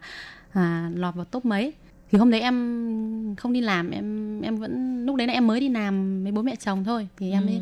[0.52, 1.72] à, lọt vào top mấy.
[2.10, 5.60] Thì hôm đấy em không đi làm em em vẫn lúc đấy là em mới
[5.60, 7.08] đi làm với bố mẹ chồng thôi.
[7.16, 7.60] Thì em ấy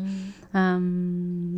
[0.51, 0.79] à,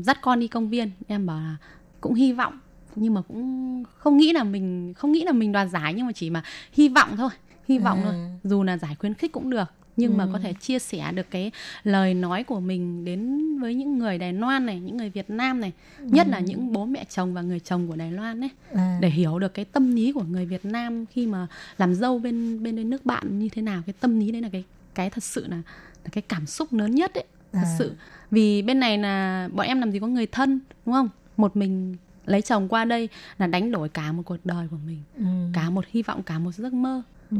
[0.03, 0.91] dắt con đi công viên.
[1.07, 1.55] Em bảo là
[2.01, 2.59] cũng hy vọng
[2.95, 6.11] nhưng mà cũng không nghĩ là mình không nghĩ là mình đoạt giải nhưng mà
[6.11, 7.29] chỉ mà hy vọng thôi
[7.67, 8.13] hy vọng thôi.
[8.43, 11.51] Dù là giải khuyến khích cũng được nhưng mà có thể chia sẻ được cái
[11.83, 15.61] lời nói của mình đến với những người Đài Loan này, những người Việt Nam
[15.61, 18.97] này, nhất là những bố mẹ chồng và người chồng của Đài Loan ấy À.
[19.01, 22.63] để hiểu được cái tâm lý của người Việt Nam khi mà làm dâu bên
[22.63, 24.63] bên nước bạn như thế nào, cái tâm lý đấy là cái
[24.95, 25.57] cái thật sự là
[26.03, 27.23] là cái cảm xúc lớn nhất ấy,
[27.53, 27.75] thật À.
[27.79, 27.91] sự.
[28.31, 31.09] Vì bên này là bọn em làm gì có người thân, đúng không?
[31.37, 34.99] Một mình lấy chồng qua đây là đánh đổi cả một cuộc đời của mình,
[35.17, 35.23] Ừ.
[35.53, 37.37] cả một hy vọng, cả một giấc mơ Ừ.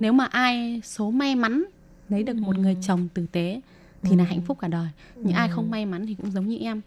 [0.00, 1.64] nếu mà ai số may mắn
[2.12, 3.60] lấy được một người chồng tử tế
[4.02, 4.88] thì là hạnh phúc cả đời.
[5.16, 6.80] Những ai không may mắn thì cũng giống như em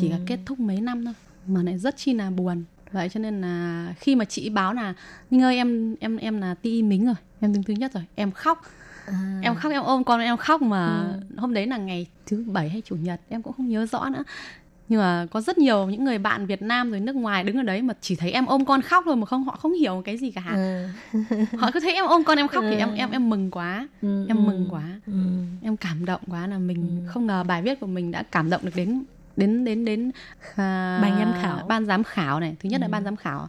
[0.00, 1.14] chỉ là kết thúc mấy năm thôi
[1.46, 2.64] mà lại rất chi là buồn.
[2.92, 4.94] Vậy cho nên là khi mà chị báo là
[5.30, 8.32] Ninh ơi em em em là ti mính rồi em đứng thứ nhất rồi em
[8.32, 8.62] khóc.
[9.06, 9.40] À.
[9.42, 11.04] em khóc em ôm con em khóc mà
[11.36, 14.22] hôm đấy là ngày thứ bảy hay chủ nhật em cũng không nhớ rõ nữa
[14.88, 17.62] nhưng mà có rất nhiều những người bạn Việt Nam rồi nước ngoài đứng ở
[17.62, 20.16] đấy mà chỉ thấy em ôm con khóc thôi mà không họ không hiểu cái
[20.16, 20.42] gì cả.
[20.46, 20.92] À.
[21.58, 23.88] họ cứ thấy em ôm con em khóc thì em em em mừng quá.
[24.02, 24.40] Ừ, em ừ.
[24.40, 25.00] mừng quá.
[25.06, 25.12] Ừ.
[25.62, 28.60] em cảm động quá là mình không ngờ bài viết của mình đã cảm động
[28.64, 29.04] được đến
[29.36, 30.10] đến đến đến
[30.56, 31.66] à, Ban giám khảo.
[31.68, 32.56] ban giám khảo này.
[32.60, 33.48] Thứ nhất là ban giám khảo.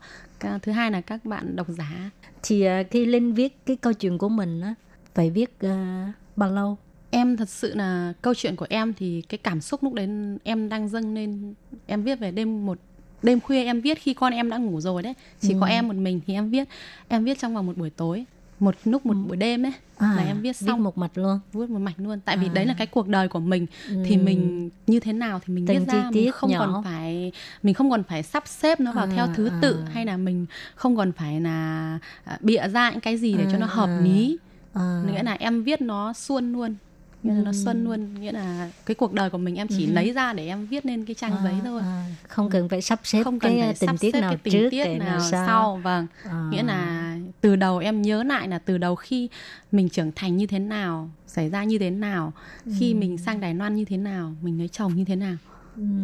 [0.61, 2.09] Thứ hai là các bạn độc giả.
[2.43, 4.73] Thì à, khi linh viết cái câu chuyện của mình á
[5.15, 6.77] phải viết à, bao lâu
[7.17, 10.09] em thật sự là câu chuyện của em thì cái cảm xúc lúc đấy
[10.43, 11.53] em đang dâng lên
[11.85, 12.77] em viết về đêm một
[13.23, 15.95] đêm khuya em viết khi con em đã ngủ rồi đấy chỉ có em một
[15.95, 16.67] mình thì em viết
[17.07, 18.25] em viết trong vòng một buổi tối
[18.59, 21.79] một lúc một buổi đêm ấy là em viết xong một mạch luôn viết một
[21.79, 22.53] mạch luôn tại vì À.
[22.53, 23.65] đấy là cái cuộc đời của mình
[24.05, 24.21] thì Ừ.
[24.23, 26.59] mình như thế nào thì mình Từng viết ra mình không nhỏ.
[26.59, 27.31] còn phải
[27.63, 29.91] mình không còn phải sắp xếp nó vào À, theo thứ tự à.
[29.93, 30.45] hay là mình
[30.75, 33.87] không còn phải là à, bịa ra những cái gì để cho nó À, hợp
[33.87, 33.99] à.
[34.03, 34.37] lý
[34.73, 35.01] à.
[35.07, 36.75] nghĩa là em viết nó xuân luôn
[37.23, 40.11] nghĩa là nó xuân luôn nghĩa là cái cuộc đời của mình em chỉ lấy
[40.13, 41.81] ra để em viết lên cái trang giấy thôi.
[41.81, 44.21] à, không cần phải sắp xếp không cần cái phải à, tình sắp tiết xếp
[44.21, 46.07] nào cái tình trước tiết nào sau, sau vâng.
[46.23, 46.49] À.
[46.51, 49.29] nghĩa là từ đầu em nhớ lại là từ đầu khi
[49.71, 52.33] mình trưởng thành như thế nào xảy ra như thế nào
[52.79, 52.97] khi Ừ.
[52.97, 55.35] mình sang Đài Loan như thế nào mình lấy chồng như thế nào.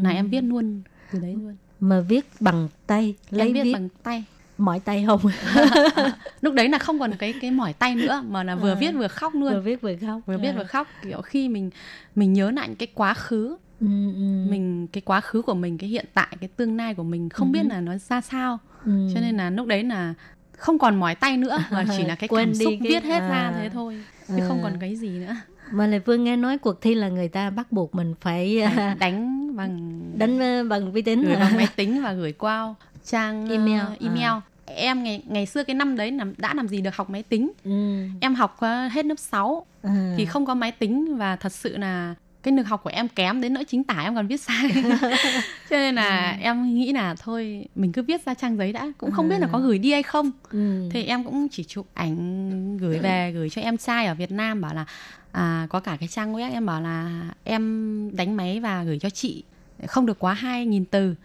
[0.01, 1.55] Là em viết luôn từ đấy luôn.
[1.79, 4.23] Mà viết bằng tay lấy em viết, viết bằng tay
[4.65, 5.21] mỏi tay không
[6.41, 9.07] lúc đấy là không còn cái cái mỏi tay nữa mà là vừa viết vừa
[9.07, 10.53] khóc luôn vừa viết vừa khóc vừa viết À.
[10.57, 11.69] vừa khóc kiểu khi mình
[12.15, 14.45] mình nhớ lại cái quá khứ ừ, ừ.
[14.49, 17.51] mình cái quá khứ của mình cái hiện tại cái tương lai của mình không
[17.51, 18.91] biết là nó ra sao Ừ.
[19.13, 20.13] cho nên là lúc đấy là
[20.57, 23.03] không còn mỏi tay nữa mà chỉ là cái Quên cảm đi xúc cái- viết
[23.03, 23.53] hết ra à.
[23.57, 25.35] thế thôi chứ không còn cái gì nữa
[25.71, 28.95] mà lại Phương nghe nói cuộc thi là người ta bắt buộc mình phải, à,
[28.99, 31.35] đánh bằng đánh ờ, bằng vi tính hả?
[31.39, 33.81] bằng máy tính và gửi qua trang ờ, Email.
[33.99, 34.41] email À.
[34.65, 37.51] em ngày ngày xưa cái năm đấy làm đã làm gì được học máy tính
[37.63, 38.05] ừ.
[38.21, 40.13] em học ờ, hết lớp 6 à.
[40.17, 43.41] thì không có máy tính và thật sự là cái lực học của em kém
[43.41, 44.69] đến nỗi chính tả em còn viết sai
[45.69, 46.43] cho nên là Ừ.
[46.43, 49.47] em nghĩ là thôi mình cứ viết ra trang giấy đã cũng không biết là
[49.51, 50.89] có gửi đi hay không ừ.
[50.91, 54.61] thì em cũng chỉ chụp ảnh gửi về gửi cho em trai ở Việt Nam
[54.61, 54.85] bảo là
[55.31, 59.09] à, có cả cái trang web em bảo là em đánh máy và gửi cho
[59.09, 59.43] chị
[59.87, 61.15] không được quá 2.000 từ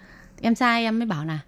[0.43, 1.39] em trai em mới bảo là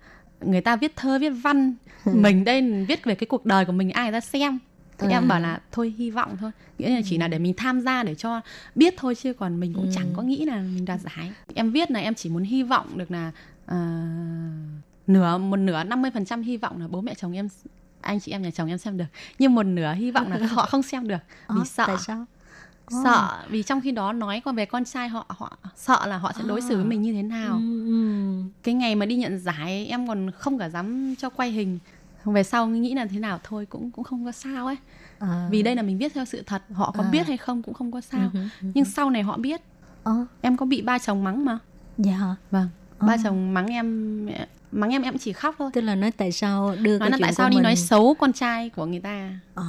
[0.41, 1.75] người ta viết thơ viết văn
[2.05, 4.59] mình đây viết về cái cuộc đời của mình ai người ta xem.
[4.99, 5.17] Thì À.
[5.19, 6.51] em bảo là thôi hy vọng thôi.
[6.79, 8.41] Nghĩa là chỉ là để mình tham gia để cho
[8.75, 9.91] biết thôi chứ còn mình cũng Ừ.
[9.95, 11.33] chẳng có nghĩ là mình đoạt giải.
[11.55, 13.33] Em viết là em chỉ muốn hy vọng được là
[13.67, 13.77] à,
[15.07, 17.49] nửa một nửa 50% hy vọng là bố mẹ chồng em
[18.01, 19.05] anh chị em nhà chồng em xem được.
[19.39, 21.19] Nhưng một nửa hy vọng là họ không xem được
[21.49, 21.85] vì Ờ, sợ.
[21.87, 22.25] tại sao
[23.05, 26.33] sợ vì trong khi đó nói còn về con trai họ họ sợ là họ
[26.39, 27.87] sẽ đối xử với mình như thế nào ừ.
[27.87, 28.43] Ừ.
[28.63, 31.79] cái ngày mà đi nhận giải em còn không cả dám cho quay hình
[32.25, 34.77] về sau nghĩ là thế nào thôi cũng cũng không có sao ấy
[35.19, 35.49] À.
[35.51, 37.11] vì đây là mình viết theo sự thật họ có À.
[37.11, 38.41] biết hay không cũng không có sao Ừ
[38.75, 39.61] nhưng sau này họ biết
[40.03, 41.59] Ờ, em có bị ba chồng mắng mà
[41.99, 42.69] dạ vâng
[43.01, 43.17] ba Ờ.
[43.25, 44.27] chồng mắng em
[44.73, 47.33] mắng em em chỉ khóc thôi tức là nói tại sao đưa nói là tại
[47.35, 47.63] sao đi mình...
[47.63, 49.65] nói xấu con trai của người ta à.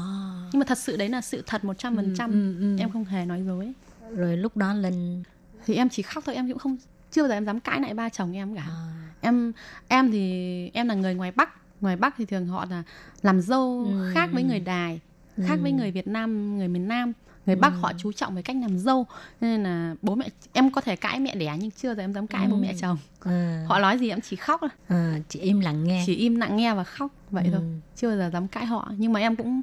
[0.53, 2.77] nhưng mà thật sự đấy là sự thật 100% phần trăm Ừ, ừ, ừ.
[2.79, 3.73] em không hề nói dối
[4.15, 5.23] rồi lúc đó linh
[5.65, 6.77] thì em chỉ khóc thôi em cũng không
[7.11, 8.93] chưa bao giờ em dám cãi lại ba chồng em cả à.
[9.21, 9.51] em
[9.87, 11.49] em thì em là người ngoài bắc
[11.81, 12.83] ngoài bắc thì thường họ là
[13.21, 14.11] làm dâu Ừ.
[14.13, 14.99] khác với người đài
[15.47, 15.77] khác với Ừ.
[15.77, 17.13] người việt nam người miền nam
[17.45, 17.79] người bắc Ừ.
[17.81, 19.05] họ chú trọng về cách làm dâu
[19.41, 22.27] nên là bố mẹ em có thể cãi mẹ đẻ nhưng chưa giờ em dám
[22.27, 22.59] cãi bố Ừ.
[22.61, 23.65] mẹ chồng À.
[23.67, 26.55] họ nói gì em chỉ khóc thôi à, chị im lặng nghe chỉ im lặng
[26.55, 27.49] nghe và khóc vậy Ừ.
[27.53, 27.61] thôi
[27.95, 29.61] chưa giờ dám cãi họ nhưng mà em cũng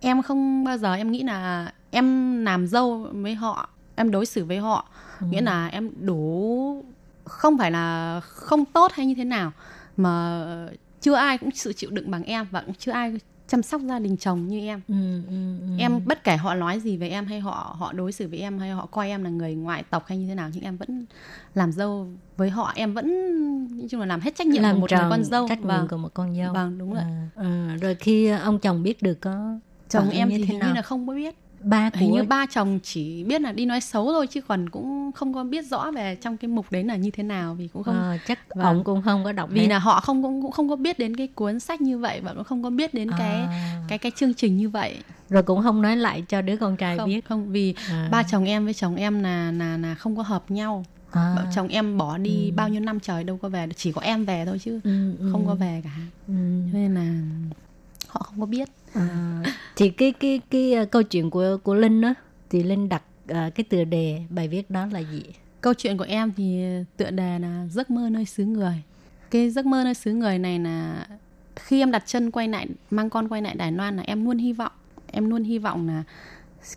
[0.00, 4.44] em không bao giờ em nghĩ là em làm dâu với họ em đối xử
[4.44, 4.88] với họ
[5.20, 5.26] Ừ.
[5.30, 6.84] nghĩa là em đủ
[7.24, 9.52] không phải là không tốt hay như thế nào
[9.96, 10.44] mà
[11.00, 13.18] chưa ai cũng sự chịu đựng bằng em và cũng chưa ai
[13.50, 14.80] chăm sóc gia đình chồng như em.
[14.88, 15.76] Ừ, ừ, ừ.
[15.78, 18.58] em bất kể họ nói gì về em hay họ họ đối xử với em
[18.58, 21.06] hay họ coi em là người ngoại tộc hay như thế nào nhưng em vẫn
[21.54, 22.72] làm dâu với họ.
[22.74, 23.08] Em vẫn
[23.78, 25.48] nói chung là làm hết trách nhiệm làm của một con dâu.
[25.48, 25.88] trách nhiệm vâng.
[25.88, 26.52] của một con dâu.
[26.52, 27.02] Vâng đúng rồi.
[27.02, 30.58] À, à, rồi khi ông chồng biết được có chồng em như thì thế hình
[30.58, 30.68] nào?
[30.68, 31.34] như là không có biết
[31.64, 35.12] ba hình như ba chồng chỉ biết là đi nói xấu thôi chứ còn cũng
[35.12, 37.82] không có biết rõ về trong cái mục đấy là như thế nào vì cũng
[37.82, 38.64] không Ờ, chắc Vâng.
[38.64, 39.66] ông cũng không có đọc vì hết.
[39.68, 42.34] là họ không cũng cũng không có biết đến cái cuốn sách như vậy và
[42.34, 43.82] cũng không có biết đến cái À.
[43.88, 44.96] cái cái chương trình như vậy
[45.28, 48.08] rồi cũng không nói lại cho đứa con trai không biết không vì À.
[48.10, 51.36] ba chồng em với chồng em là là là không có hợp nhau à.
[51.54, 54.44] Chồng em bỏ đi bao nhiêu năm trời đâu có về chỉ có em về
[54.46, 55.90] thôi chứ ừ, ừ, không có về cả
[56.28, 56.32] ừ.
[56.72, 57.12] nên là
[58.08, 59.42] họ không có biết À,
[59.76, 62.14] thì cái cái cái ờ, câu chuyện của của linh đó
[62.50, 65.22] thì linh đặt uh, cái tựa đề bài viết đó là gì?
[65.60, 66.64] Câu chuyện của em thì
[66.96, 68.82] tựa đề là giấc mơ nơi xứ người.
[69.30, 71.06] Cái giấc mơ nơi xứ người này là
[71.56, 74.38] khi em đặt chân quay lại mang con quay lại đài loan là em luôn
[74.38, 74.72] hy vọng
[75.12, 76.02] em luôn hy vọng là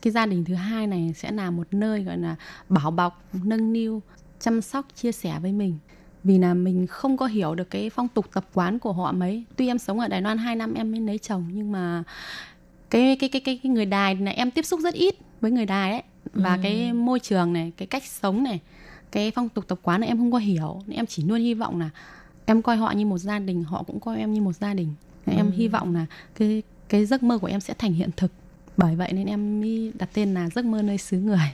[0.01, 2.35] cái gia đình thứ hai này sẽ là một nơi gọi là
[2.69, 4.01] bảo bọc nâng niu
[4.39, 5.77] chăm sóc chia sẻ với mình
[6.23, 9.43] vì là mình không có hiểu được cái phong tục tập quán của họ mấy.
[9.55, 12.03] Tuy em sống ở đài loan 2 năm em mới lấy chồng nhưng mà
[12.89, 15.65] cái cái cái cái, cái người đài này em tiếp xúc rất ít với người
[15.65, 16.03] đài ấy.
[16.33, 18.59] Và cái môi trường này cái cách sống này
[19.11, 20.81] cái phong tục tập quán này em không có hiểu.
[20.87, 21.89] Nên em chỉ luôn hy vọng là
[22.45, 24.93] em coi họ như một gia đình họ cũng coi em như một gia đình.
[25.25, 26.05] Nên em hy vọng là
[26.35, 28.31] cái cái giấc mơ của em sẽ thành hiện thực.
[28.77, 31.51] Bởi vậy nên em mới đặt tên là giấc mơ nơi xứ người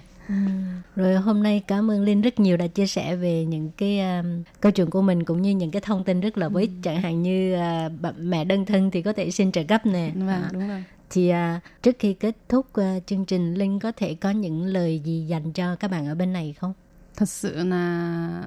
[0.95, 4.43] rồi hôm nay cảm ơn linh rất nhiều đã chia sẻ về những cái um,
[4.61, 6.71] câu chuyện của mình cũng như những cái thông tin rất là bổ ích.
[6.83, 10.11] Chẳng hạn như uh, mẹ đơn thân thì có thể xin trợ cấp nè.
[10.15, 10.83] Vâng À, đúng rồi.
[11.09, 15.01] Thì à, trước khi kết thúc à, chương trình linh có thể có những lời
[15.05, 16.73] gì dành cho các bạn ở bên này không?
[17.15, 18.43] Thật sự là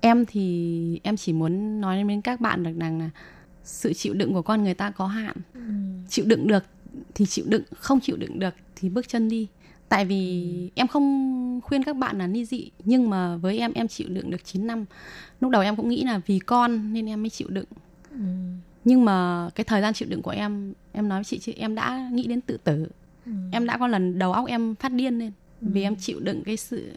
[0.00, 3.10] em thì em chỉ muốn nói đến các bạn được rằng là
[3.64, 5.36] sự chịu đựng của con người ta có hạn.
[6.08, 6.64] Chịu đựng được
[7.14, 9.48] thì chịu đựng không chịu đựng được thì bước chân đi
[9.94, 13.88] tại vì em không khuyên các bạn là ly dị nhưng mà với em em
[13.88, 14.84] chịu đựng được 9 năm.
[15.40, 17.64] Lúc đầu em cũng nghĩ là vì con nên em mới chịu đựng.
[18.84, 21.74] Nhưng mà cái thời gian chịu đựng của em em nói với chị chứ em
[21.74, 22.86] đã nghĩ đến tự tử.
[23.52, 26.56] Em đã có lần đầu óc em phát điên lên vì em chịu đựng cái
[26.56, 26.92] sự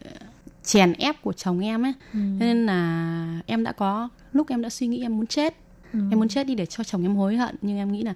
[0.63, 1.93] chèn ép của chồng em ấy.
[2.13, 5.55] Thế nên là em đã có lúc em đã suy nghĩ em muốn chết
[5.93, 8.13] em muốn chết đi để cho chồng em hối hận nhưng em nghĩ là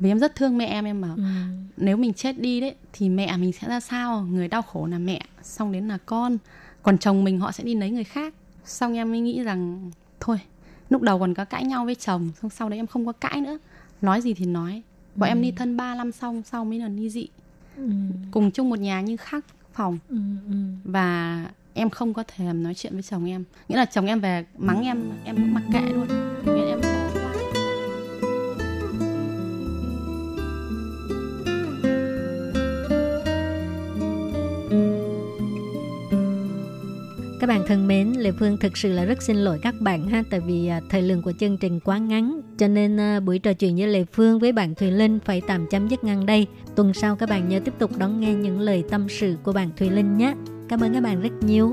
[0.00, 1.16] vì em rất thương mẹ em em bảo
[1.76, 4.26] nếu mình chết đi đấy thì mẹ mình sẽ ra sao?
[4.30, 6.38] Người đau khổ là mẹ xong đến là con.
[6.82, 8.34] Còn chồng mình họ sẽ đi lấy người khác.
[8.64, 9.90] Xong em mới nghĩ rằng
[10.20, 10.38] thôi
[10.90, 13.40] lúc đầu còn có cãi nhau với chồng xong sau đấy em không có cãi
[13.40, 13.58] nữa.
[14.02, 14.82] Nói gì thì nói.
[15.14, 17.28] Bọn em ly thân 3 năm xong sau mới là ly dị.
[18.30, 19.98] Cùng chung một nhà nhưng khác phòng.
[20.84, 23.44] Và em không có thèm nói chuyện với chồng em.
[23.68, 26.08] Nghĩa là chồng em về mắng em em cũng mặc kệ luôn.
[26.44, 26.93] Nghĩa là em
[37.44, 40.22] Các bạn thân mến, Lê Phương thực sự là rất xin lỗi các bạn ha,
[40.30, 43.52] tại vì à, thời lượng của chương trình quá ngắn, cho nên à, buổi trò
[43.52, 46.46] chuyện với Lê Phương với bạn Thùy Linh phải tạm chấm dứt ngang đây.
[46.76, 49.70] Tuần sau các bạn nhớ tiếp tục đón nghe những lời tâm sự của bạn
[49.76, 50.34] Thùy Linh nhé.
[50.68, 51.72] Cảm ơn các bạn rất nhiều.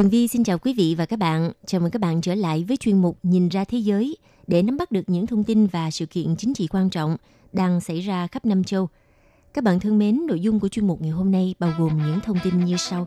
[0.00, 1.52] Tường Vi xin chào quý vị và các bạn.
[1.66, 4.76] Chào mừng các bạn trở lại với chuyên mục Nhìn ra thế giới để nắm
[4.76, 7.16] bắt được những thông tin và sự kiện chính trị quan trọng
[7.52, 8.88] đang xảy ra khắp năm châu.
[9.54, 12.20] Các bạn thân mến, nội dung của chuyên mục ngày hôm nay bao gồm những
[12.20, 13.06] thông tin như sau.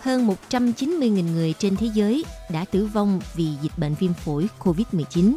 [0.00, 5.36] Hơn 190.000 người trên thế giới đã tử vong vì dịch bệnh viêm phổi COVID-19.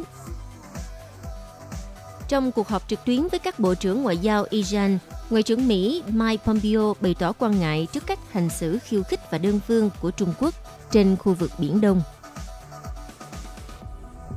[2.30, 4.98] Trong cuộc họp trực tuyến với các bộ trưởng ngoại giao Iran,
[5.30, 9.20] Ngoại trưởng Mỹ Mike Pompeo bày tỏ quan ngại trước cách hành xử khiêu khích
[9.30, 10.54] và đơn phương của Trung Quốc
[10.90, 12.02] trên khu vực Biển Đông.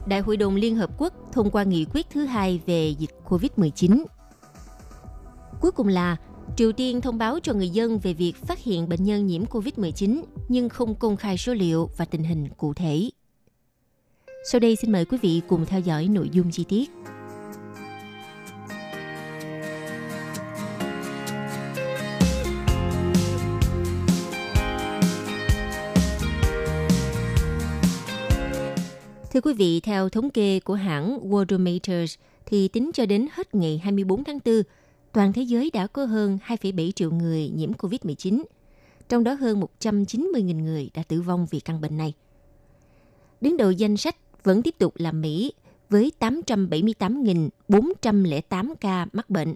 [0.08, 4.04] Đại hội đồng Liên Hợp Quốc thông qua nghị quyết thứ hai về dịch COVID-19.
[5.62, 6.18] Cuối cùng là
[6.58, 10.24] Triều Tiên thông báo cho người dân về việc phát hiện bệnh nhân nhiễm COVID-19
[10.50, 13.10] nhưng không công khai số liệu và tình hình cụ thể.
[14.52, 16.92] Sau đây xin mời quý vị cùng theo dõi nội dung chi tiết.
[29.34, 33.82] Thưa quý vị, theo thống kê của hãng Worldometers, thì tính cho đến hết ngày
[33.84, 34.62] 24 tháng 4,
[35.12, 38.44] toàn thế giới đã có hơn 2,7 triệu người nhiễm COVID-19,
[39.10, 42.14] trong đó hơn 190.000 người đã tử vong vì căn bệnh này.
[43.42, 45.54] Đứng đầu danh sách vẫn tiếp tục là Mỹ
[45.90, 49.56] với 878.408 ca mắc bệnh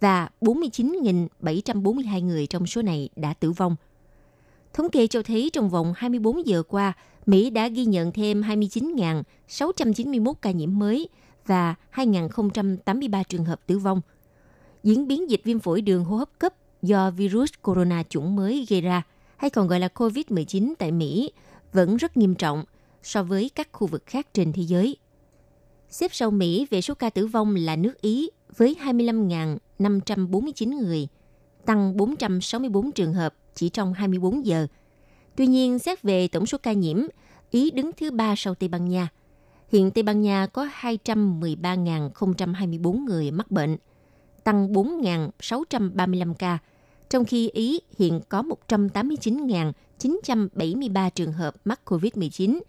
[0.00, 3.76] và 49.742 người trong số này đã tử vong.
[4.74, 6.92] Thống kê cho thấy trong vòng 24 giờ qua,
[7.26, 11.08] Mỹ đã ghi nhận thêm 29.691 ca nhiễm mới
[11.46, 14.00] và 2.083 trường hợp tử vong.
[14.82, 18.80] Diễn biến dịch viêm phổi đường hô hấp cấp do virus corona chủng mới gây
[18.80, 19.02] ra,
[19.36, 21.32] hay còn gọi là COVID-19 tại Mỹ,
[21.72, 22.64] vẫn rất nghiêm trọng
[23.02, 24.96] so với các khu vực khác trên thế giới.
[25.90, 31.08] Xếp sau Mỹ về số ca tử vong là nước Ý với 25.549 người,
[31.66, 34.66] tăng 464 trường hợp chỉ trong 24 giờ–
[35.36, 36.98] Tuy nhiên, xét về tổng số ca nhiễm,
[37.50, 39.08] Ý đứng thứ ba sau Tây Ban Nha.
[39.72, 43.76] Hiện Tây Ban Nha có 213.024 người mắc bệnh,
[44.44, 46.58] tăng 4.635 ca,
[47.10, 52.60] trong khi Ý hiện có 189.973 trường hợp mắc COVID-19,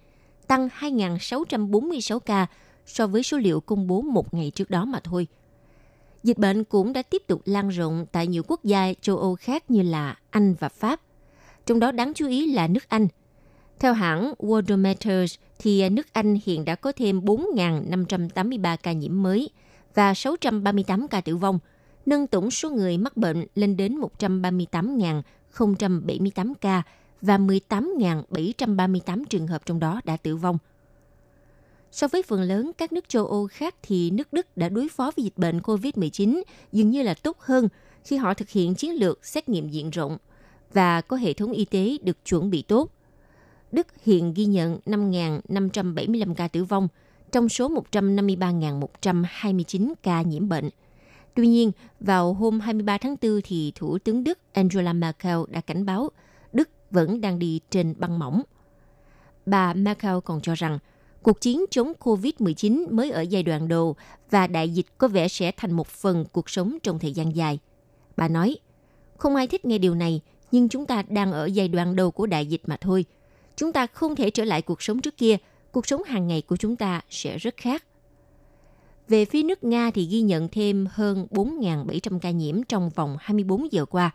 [0.47, 2.47] tăng 2.646 ca
[2.86, 5.27] so với số liệu công bố một ngày trước đó mà thôi.
[6.26, 9.71] Dịch bệnh cũng đã tiếp tục lan rộng tại nhiều quốc gia châu Âu khác
[9.71, 11.01] như là Anh và Pháp–
[11.65, 13.07] trong đó đáng chú ý là nước Anh.
[13.80, 19.49] Theo hãng Worldometers, thì nước Anh hiện đã có thêm 4.583 ca nhiễm mới
[19.93, 21.59] và 638 ca tử vong,
[22.05, 26.84] nâng tổng số người mắc bệnh lên đến 138.078 ca
[27.21, 30.57] và 18.738 trường hợp trong đó đã tử vong.
[31.96, 35.12] So với phần lớn các nước châu Âu khác thì nước Đức đã đối phó
[35.16, 36.41] với dịch bệnh COVID-19
[36.72, 37.68] dường như là tốt hơn
[38.04, 40.18] khi họ thực hiện chiến lược xét nghiệm diện rộng–
[40.76, 42.91] và có hệ thống y tế được chuẩn bị tốt.
[43.72, 46.88] Đức hiện ghi nhận 5.575 ca tử vong
[47.32, 50.70] trong số 153.129 ca nhiễm bệnh.
[51.34, 55.86] Tuy nhiên, vào hôm 23 tháng 4 thì Thủ tướng Đức Angela Merkel đã cảnh
[55.86, 56.10] báo
[56.54, 58.41] Đức vẫn đang đi trên băng mỏng.
[59.46, 60.80] Bà Merkel còn cho rằng
[61.26, 63.95] cuộc chiến chống COVID-19 mới ở giai đoạn đầu
[64.30, 67.59] và đại dịch có vẻ sẽ thành một phần cuộc sống trong thời gian dài.
[68.17, 68.57] Bà nói,
[69.17, 70.21] Không ai thích nghe điều này,
[70.51, 73.05] nhưng chúng ta đang ở giai đoạn đầu của đại dịch mà thôi.
[73.55, 75.38] Chúng ta không thể trở lại cuộc sống trước kia,
[75.71, 77.84] cuộc sống hàng ngày của chúng ta sẽ rất khác.
[79.07, 83.71] Về phía nước Nga thì ghi nhận thêm hơn 4.700 ca nhiễm trong vòng 24
[83.71, 84.11] giờ qua,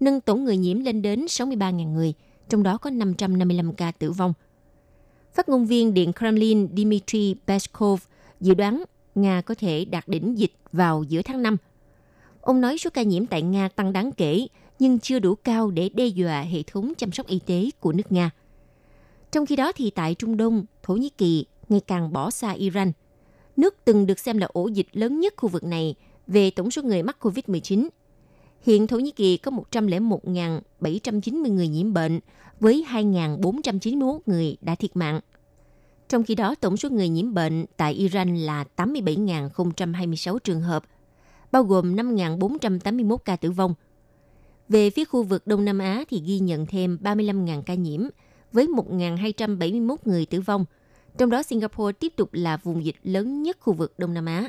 [0.00, 2.14] nâng tổng người nhiễm lên đến 63.000 người,
[2.48, 4.34] trong đó có 555 ca tử vong.
[5.34, 8.02] Phát ngôn viên Điện Kremlin Dmitry Peskov
[8.40, 11.56] dự đoán Nga có thể đạt đỉnh dịch vào giữa tháng 5.
[12.40, 14.46] Ông nói số ca nhiễm tại Nga tăng đáng kể,
[14.78, 18.12] nhưng chưa đủ cao để đe dọa hệ thống chăm sóc y tế của nước
[18.12, 18.30] Nga.
[19.32, 22.92] Trong khi đó thì tại Trung Đông, Thổ Nhĩ Kỳ ngày càng bỏ xa Iran.
[23.56, 25.94] Nước từng được xem là ổ dịch lớn nhất khu vực này
[26.26, 27.88] về tổng số người mắc COVID-19.
[28.64, 32.20] Hiện Thổ Nhĩ Kỳ có 101.790 người nhiễm bệnh
[32.60, 35.20] với 2.491 người đã thiệt mạng.
[36.08, 40.84] Trong khi đó, tổng số người nhiễm bệnh tại Iran là 87.026 trường hợp,
[41.52, 43.74] bao gồm 5.481 ca tử vong.
[44.68, 48.00] Về phía khu vực Đông Nam Á thì ghi nhận thêm 35.000 ca nhiễm
[48.52, 50.64] với 1.271 người tử vong.
[51.18, 54.48] Trong đó Singapore tiếp tục là vùng dịch lớn nhất khu vực Đông Nam Á.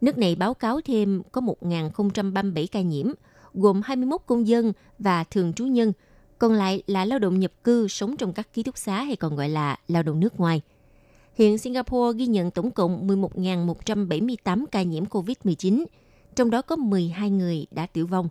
[0.00, 3.12] Nước này báo cáo thêm có 1.037 ca nhiễm,
[3.54, 5.92] gồm 21 công dân và thường trú nhân,
[6.38, 9.36] còn lại là lao động nhập cư sống trong các ký túc xá hay còn
[9.36, 10.60] gọi là lao động nước ngoài.
[11.34, 15.84] Hiện Singapore ghi nhận tổng cộng 11.178 ca nhiễm COVID-19,
[16.34, 18.28] trong đó có 12 người đã tử vong.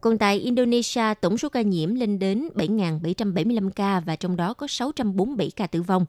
[0.00, 4.66] Còn tại Indonesia, tổng số ca nhiễm lên đến 7.775 ca và trong đó có
[4.66, 6.06] 647 ca tử vong.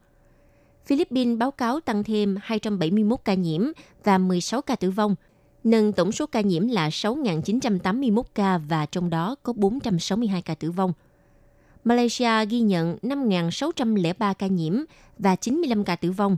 [0.85, 3.61] Philippines báo cáo tăng thêm 271 ca nhiễm
[4.03, 5.15] và 16 ca tử vong,
[5.63, 10.71] nâng tổng số ca nhiễm là 6.981 ca và trong đó có 462 ca tử
[10.71, 10.93] vong.
[11.83, 14.73] Malaysia ghi nhận 5.603 ca nhiễm
[15.17, 16.37] và 95 ca tử vong.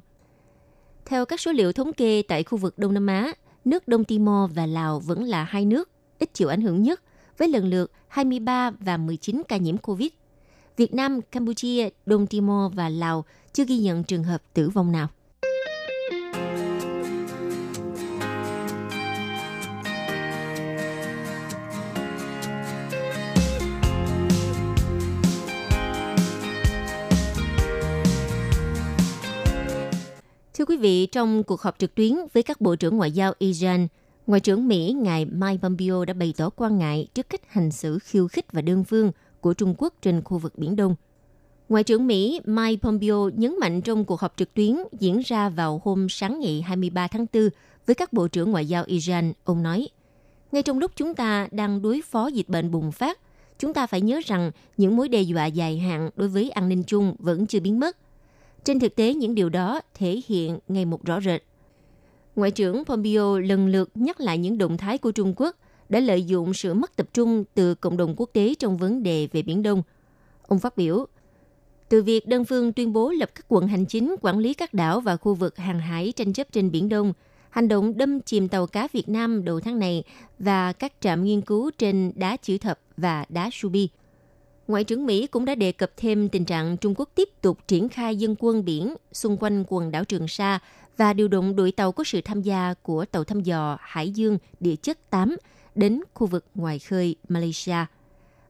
[1.06, 3.34] Theo các số liệu thống kê tại khu vực Đông Nam Á,
[3.66, 7.02] nước Đông Timor và Lào vẫn là hai nước ít chịu ảnh hưởng nhất
[7.38, 10.10] với lần lượt 23 và 19 ca nhiễm COVID.
[10.78, 15.08] Việt Nam, Campuchia, Đông Timor và Lào chưa ghi nhận trường hợp tử vong nào.
[30.64, 33.88] Thưa quý vị, trong cuộc họp trực tuyến với các bộ trưởng ngoại giao Iran,
[34.28, 38.00] Ngoại trưởng Mỹ ngài Mike Pompeo đã bày tỏ quan ngại trước cách hành xử
[38.00, 39.12] khiêu khích và đơn phương
[39.42, 40.96] của Trung Quốc trên khu vực Biển Đông.
[41.70, 45.82] Ngoại trưởng Mỹ Mike Pompeo nhấn mạnh trong cuộc họp trực tuyến diễn ra vào
[45.84, 47.50] hôm sáng ngày 23 tháng 4
[47.86, 49.88] với các bộ trưởng ngoại giao Iran, ông nói,
[50.52, 53.20] ngay trong lúc chúng ta đang đối phó dịch bệnh bùng phát,
[53.60, 56.84] chúng ta phải nhớ rằng những mối đe dọa dài hạn đối với an ninh
[56.84, 57.98] chung vẫn chưa biến mất.
[58.64, 61.44] Trên thực tế, những điều đó thể hiện ngày một rõ rệt.
[62.36, 65.56] Ngoại trưởng Pompeo lần lượt nhắc lại những động thái của Trung Quốc
[65.90, 69.28] đã lợi dụng sự mất tập trung từ cộng đồng quốc tế trong vấn đề
[69.32, 69.84] về Biển Đông.
[70.48, 71.06] Ông phát biểu,
[71.90, 75.00] từ việc đơn phương tuyên bố lập các quận hành chính quản lý các đảo
[75.00, 77.14] và khu vực hàng hải tranh chấp trên Biển Đông,
[77.50, 80.04] hành động đâm chìm tàu cá Việt Nam đầu tháng này
[80.40, 83.90] và các trạm nghiên cứu trên đá chữ thập và đá Subi.
[84.68, 87.90] Ngoại trưởng Mỹ cũng đã đề cập thêm tình trạng Trung Quốc tiếp tục triển
[87.90, 90.60] khai dân quân biển xung quanh quần đảo Trường Sa
[90.98, 94.38] và điều động đội tàu có sự tham gia của tàu thăm dò Hải dương
[94.60, 95.36] địa chất 8
[95.76, 97.86] đến khu vực ngoài khơi Malaysia.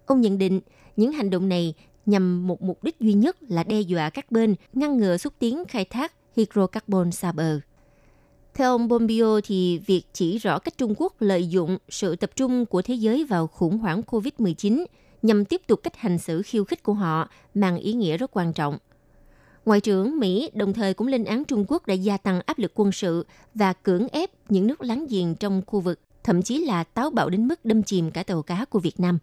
[0.06, 0.62] Ông nhận định
[0.96, 1.74] những hành động này
[2.06, 5.64] nhằm một mục đích duy nhất là đe dọa các bên, ngăn ngừa xúc tiến
[5.66, 7.60] khai thác hydrocarbon xa bờ.
[8.54, 12.66] Theo ông Bombio thì việc chỉ rõ cách Trung Quốc lợi dụng sự tập trung
[12.66, 14.86] của thế giới vào khủng hoảng COVID-19
[15.24, 18.54] nhằm tiếp tục cách hành xử khiêu khích của họ mang ý nghĩa rất quan
[18.54, 18.78] trọng.
[19.66, 22.72] Ngoại trưởng Mỹ đồng thời cũng lên án Trung Quốc đã gia tăng áp lực
[22.76, 26.84] quân sự và cưỡng ép những nước láng giềng trong khu vực, thậm chí là
[26.84, 29.20] táo bạo đến mức đâm chìm cả tàu cá của Việt Nam.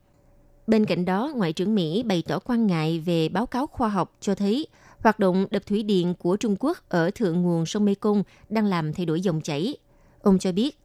[0.67, 4.17] Bên cạnh đó, Ngoại trưởng Mỹ bày tỏ quan ngại về báo cáo khoa học
[4.21, 4.67] cho thấy
[4.99, 8.93] hoạt động đập thủy điện của Trung Quốc ở thượng nguồn sông Mekong đang làm
[8.93, 9.77] thay đổi dòng chảy.
[10.23, 10.79] Ông cho biết,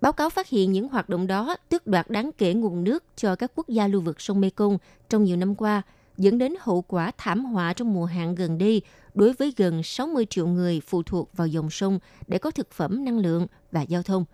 [0.00, 3.36] báo cáo phát hiện những hoạt động đó tước đoạt đáng kể nguồn nước cho
[3.36, 4.78] các quốc gia lưu vực sông Mekong
[5.08, 5.82] trong nhiều năm qua,
[6.16, 8.82] dẫn đến hậu quả thảm họa trong mùa hạn gần đây
[9.14, 13.04] đối với gần 60 triệu người phụ thuộc vào dòng sông để có thực phẩm,
[13.04, 14.24] năng lượng và giao thông.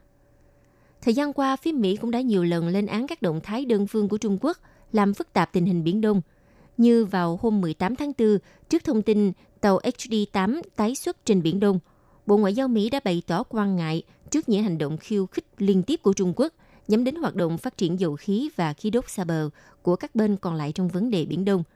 [1.02, 3.86] Thời gian qua, phía Mỹ cũng đã nhiều lần lên án các động thái đơn
[3.86, 4.58] phương của Trung Quốc
[4.92, 6.20] làm phức tạp tình hình Biển Đông.
[6.76, 8.38] Như vào hôm 18 tháng 4,
[8.68, 11.78] trước thông tin tàu HD-8 tái xuất trên Biển Đông,
[12.26, 15.46] Bộ Ngoại giao Mỹ đã bày tỏ quan ngại trước những hành động khiêu khích
[15.58, 16.52] liên tiếp của Trung Quốc
[16.88, 19.50] nhắm đến hoạt động phát triển dầu khí và khí đốt xa bờ
[19.82, 21.62] của các bên còn lại trong vấn đề Biển Đông–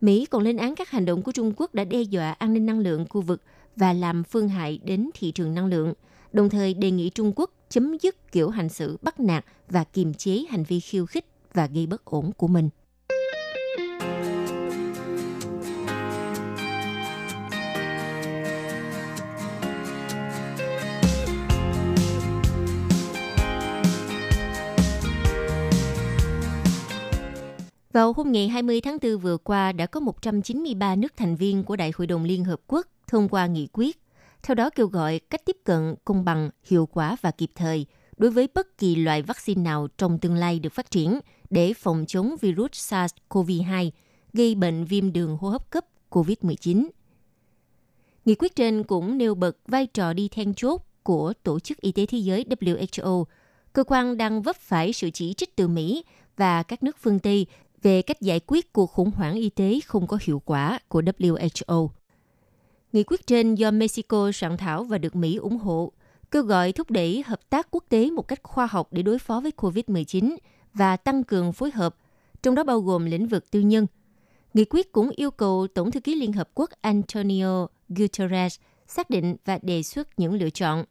[0.00, 2.66] Mỹ còn lên án các hành động của Trung Quốc đã đe dọa an ninh
[2.66, 3.42] năng lượng khu vực
[3.76, 5.92] và làm phương hại đến thị trường năng lượng,
[6.32, 10.14] đồng thời đề nghị Trung Quốc chấm dứt kiểu hành xử bắt nạt và kiềm
[10.14, 12.68] chế hành vi khiêu khích và gây bất ổn của mình.
[27.96, 31.76] Vào hôm ngày 20 tháng 4 vừa qua đã có 193 nước thành viên của
[31.76, 33.98] Đại hội đồng Liên Hợp Quốc thông qua nghị quyết,
[34.42, 37.86] theo đó kêu gọi cách tiếp cận công bằng, hiệu quả và kịp thời
[38.16, 41.20] đối với bất kỳ loại vaccine nào trong tương lai được phát triển
[41.50, 43.90] để phòng chống virus SARS-CoV-2
[44.32, 46.88] gây bệnh viêm đường hô hấp cấp COVID-19.
[48.24, 51.92] Nghị quyết trên cũng nêu bật vai trò đi then chốt của Tổ chức Y
[51.92, 53.24] tế Thế giới WHO,
[53.72, 56.04] cơ quan đang vấp phải sự chỉ trích từ Mỹ
[56.36, 57.46] và các nước phương Tây
[57.86, 61.88] về cách giải quyết cuộc khủng hoảng y tế không có hiệu quả của WHO.
[62.92, 65.92] Nghị quyết trên do Mexico soạn thảo và được Mỹ ủng hộ,
[66.30, 69.40] kêu gọi thúc đẩy hợp tác quốc tế một cách khoa học để đối phó
[69.40, 70.36] với COVID-19
[70.74, 71.96] và tăng cường phối hợp,
[72.42, 73.86] trong đó bao gồm lĩnh vực tư nhân.
[74.54, 79.36] Nghị quyết cũng yêu cầu Tổng thư ký Liên Hợp Quốc Antonio Guterres xác định
[79.44, 80.84] và đề xuất những lựa chọn,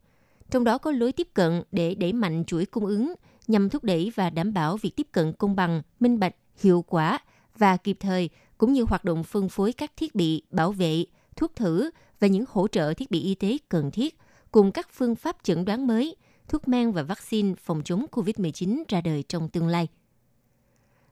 [0.51, 3.13] trong đó có lối tiếp cận để đẩy mạnh chuỗi cung ứng
[3.47, 7.19] nhằm thúc đẩy và đảm bảo việc tiếp cận công bằng, minh bạch hiệu quả
[7.57, 11.55] và kịp thời cũng như hoạt động phân phối các thiết bị bảo vệ, thuốc
[11.55, 11.89] thử
[12.19, 14.17] và những hỗ trợ thiết bị y tế cần thiết
[14.51, 16.15] cùng các phương pháp chẩn đoán mới,
[16.47, 19.87] thuốc men và vaccine phòng chống COVID-19 ra đời trong tương lai.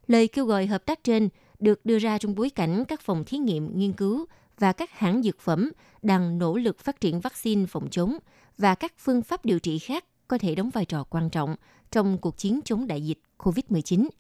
[0.08, 1.30] Lời kêu gọi hợp tác trên
[1.60, 4.26] được đưa ra trong bối cảnh các phòng thí nghiệm nghiên cứu
[4.60, 5.72] và các hãng dược phẩm
[6.02, 8.18] đang nỗ lực phát triển vaccine phòng chống
[8.58, 11.56] và các phương pháp điều trị khác có thể đóng vai trò quan trọng
[11.92, 14.08] trong cuộc chiến chống đại dịch COVID-19–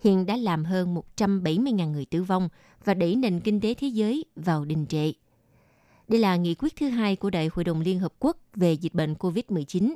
[0.00, 2.48] hiện đã làm hơn 170.000 người tử vong
[2.84, 5.12] và đẩy nền kinh tế thế giới vào đình trệ.
[6.08, 8.94] Đây là nghị quyết thứ hai của Đại hội đồng Liên Hợp Quốc về dịch
[8.94, 9.94] bệnh COVID-19.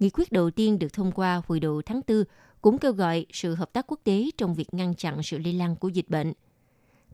[0.00, 2.24] Nghị quyết đầu tiên được thông qua hồi đầu tháng 4
[2.60, 5.76] cũng kêu gọi sự hợp tác quốc tế trong việc ngăn chặn sự lây lan
[5.76, 6.32] của dịch bệnh.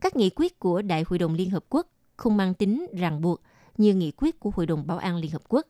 [0.01, 3.41] Các nghị quyết của Đại hội đồng Liên Hợp Quốc không mang tính ràng buộc
[3.77, 5.67] như nghị quyết của Hội đồng Bảo an Liên Hợp Quốc,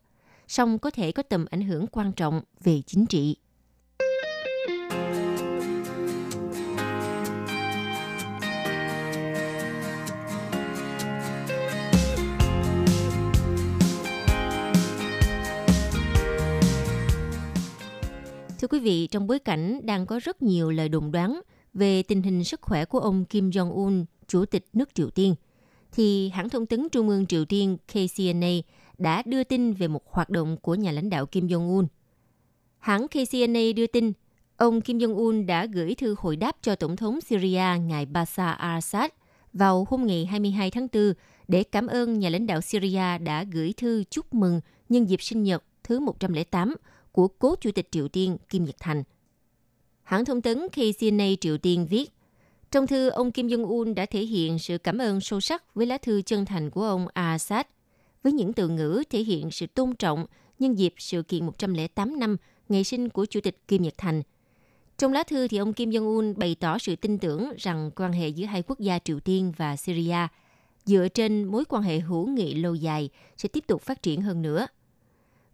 [0.47, 3.38] song có thể có tầm ảnh hưởng quan trọng về chính trị.
[18.64, 21.41] Thưa quý vị, trong bối cảnh đang có rất nhiều lời đồn đoán
[21.74, 25.36] về tình hình sức khỏe của ông Kim Jong-un, Chủ tịch nước Triều Tiên,
[25.91, 28.47] thì hãng thông tấn Trung ương Triều Tiên KCNA
[28.97, 31.86] đã đưa tin về một hoạt động của nhà lãnh đạo Kim Jong-un.
[32.80, 34.11] Hãng KCNA đưa tin,
[34.57, 39.09] ông Kim Jong-un đã gửi thư hồi đáp cho Tổng thống Syria ngài Bashar al-Assad
[39.53, 41.14] vào hôm ngày 22 tháng 4
[41.47, 45.43] để cảm ơn nhà lãnh đạo Syria đã gửi thư chúc mừng nhân dịp sinh
[45.43, 46.76] nhật thứ 108
[47.14, 49.03] của cố chủ tịch Triều Tiên Kim Nhật Thành.
[50.03, 52.11] Hãng thông tấn KCNA Triều Tiên viết,
[52.72, 55.97] trong thư, ông Kim Jong-un đã thể hiện sự cảm ơn sâu sắc với lá
[55.97, 57.66] thư chân thành của ông Assad,
[58.24, 60.26] với những từ ngữ thể hiện sự tôn trọng
[60.59, 62.38] nhân dịp sự kiện 108 năm
[62.70, 64.22] ngày sinh của Chủ tịch Kim Nhật Thành.
[64.97, 68.28] Trong lá thư thì ông Kim Jong-un bày tỏ sự tin tưởng rằng quan hệ
[68.28, 70.28] giữa hai quốc gia Triều Tiên và Syria
[70.86, 74.41] dựa trên mối quan hệ hữu nghị lâu dài sẽ tiếp tục phát triển hơn
[74.41, 74.68] nữa–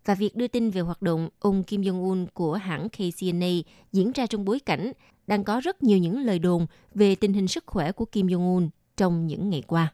[0.05, 3.47] và việc đưa tin về hoạt động ông Kim Jong-un của hãng KCNA
[3.91, 4.91] diễn ra trong bối cảnh
[5.27, 8.69] đang có rất nhiều những lời đồn về tình hình sức khỏe của Kim Jong-un
[8.97, 9.93] trong những ngày qua.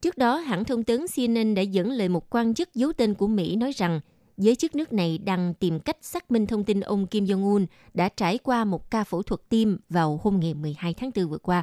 [0.00, 3.26] Trước đó, hãng thông tấn CNN đã dẫn lời một quan chức giấu tên của
[3.26, 4.00] Mỹ nói rằng
[4.36, 8.08] giới chức nước này đang tìm cách xác minh thông tin ông Kim Jong-un đã
[8.08, 11.62] trải qua một ca phẫu thuật tim vào hôm ngày 12 tháng 4 vừa qua.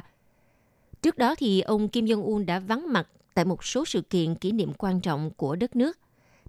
[1.02, 4.52] Trước đó thì ông Kim Jong-un đã vắng mặt tại một số sự kiện kỷ
[4.52, 5.98] niệm quan trọng của đất nước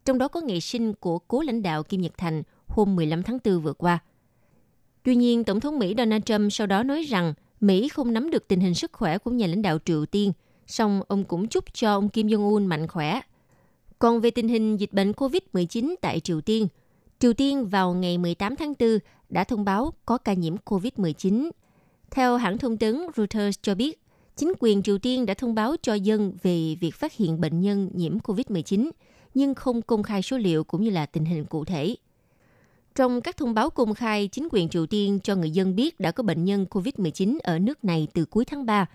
[0.05, 3.37] trong đó có ngày sinh của cố lãnh đạo Kim Nhật Thành hôm 15 tháng
[3.43, 3.99] 4 vừa qua.
[5.03, 8.47] Tuy nhiên, Tổng thống Mỹ Donald Trump sau đó nói rằng Mỹ không nắm được
[8.47, 10.33] tình hình sức khỏe của nhà lãnh đạo Triều Tiên,
[10.67, 13.21] song ông cũng chúc cho ông Kim Jong-un mạnh khỏe.
[13.99, 16.67] Còn về tình hình dịch bệnh COVID-19 tại Triều Tiên,
[17.19, 18.99] Triều Tiên vào ngày 18 tháng 4
[19.29, 21.49] đã thông báo có ca nhiễm COVID-19.
[22.11, 23.99] Theo hãng thông tấn Reuters cho biết,
[24.35, 27.89] chính quyền Triều Tiên đã thông báo cho dân về việc phát hiện bệnh nhân
[27.93, 28.89] nhiễm COVID-19
[29.33, 31.95] nhưng không công khai số liệu cũng như là tình hình cụ thể.
[32.95, 36.11] Trong các thông báo công khai, chính quyền Triều Tiên cho người dân biết đã
[36.11, 38.85] có bệnh nhân COVID-19 ở nước này từ cuối tháng 3,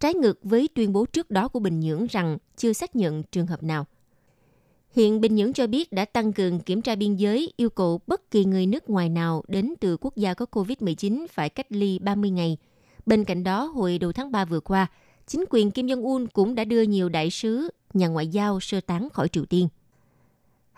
[0.00, 3.46] trái ngược với tuyên bố trước đó của Bình Nhưỡng rằng chưa xác nhận trường
[3.46, 3.86] hợp nào.
[4.90, 8.30] Hiện Bình Nhưỡng cho biết đã tăng cường kiểm tra biên giới, yêu cầu bất
[8.30, 12.30] kỳ người nước ngoài nào đến từ quốc gia có COVID-19 phải cách ly 30
[12.30, 12.56] ngày.
[13.06, 14.86] Bên cạnh đó, hồi đầu tháng 3 vừa qua,
[15.26, 19.08] chính quyền Kim Jong-un cũng đã đưa nhiều đại sứ, nhà ngoại giao sơ tán
[19.12, 19.68] khỏi Triều Tiên.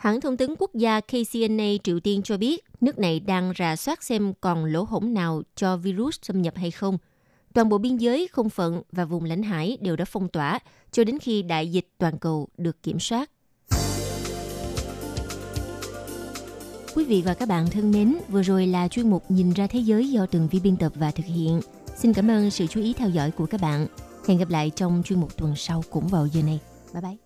[0.03, 4.03] Hãng thông tấn quốc gia KCNA Triều Tiên cho biết nước này đang rà soát
[4.03, 6.98] xem còn lỗ hổng nào cho virus xâm nhập hay không.
[7.55, 10.59] Toàn bộ biên giới, không phận và vùng lãnh hải đều đã phong tỏa
[10.92, 13.30] cho đến khi đại dịch toàn cầu được kiểm soát.
[16.94, 19.78] Quý vị và các bạn thân mến, vừa rồi là chuyên mục Nhìn ra thế
[19.78, 21.61] giới do Tường Vi biên tập và thực hiện.
[21.96, 23.86] Xin cảm ơn sự chú ý theo dõi của các bạn.
[24.28, 26.61] Hẹn gặp lại trong chuyên mục tuần sau cũng vào giờ này.
[26.92, 27.21] Bye bye.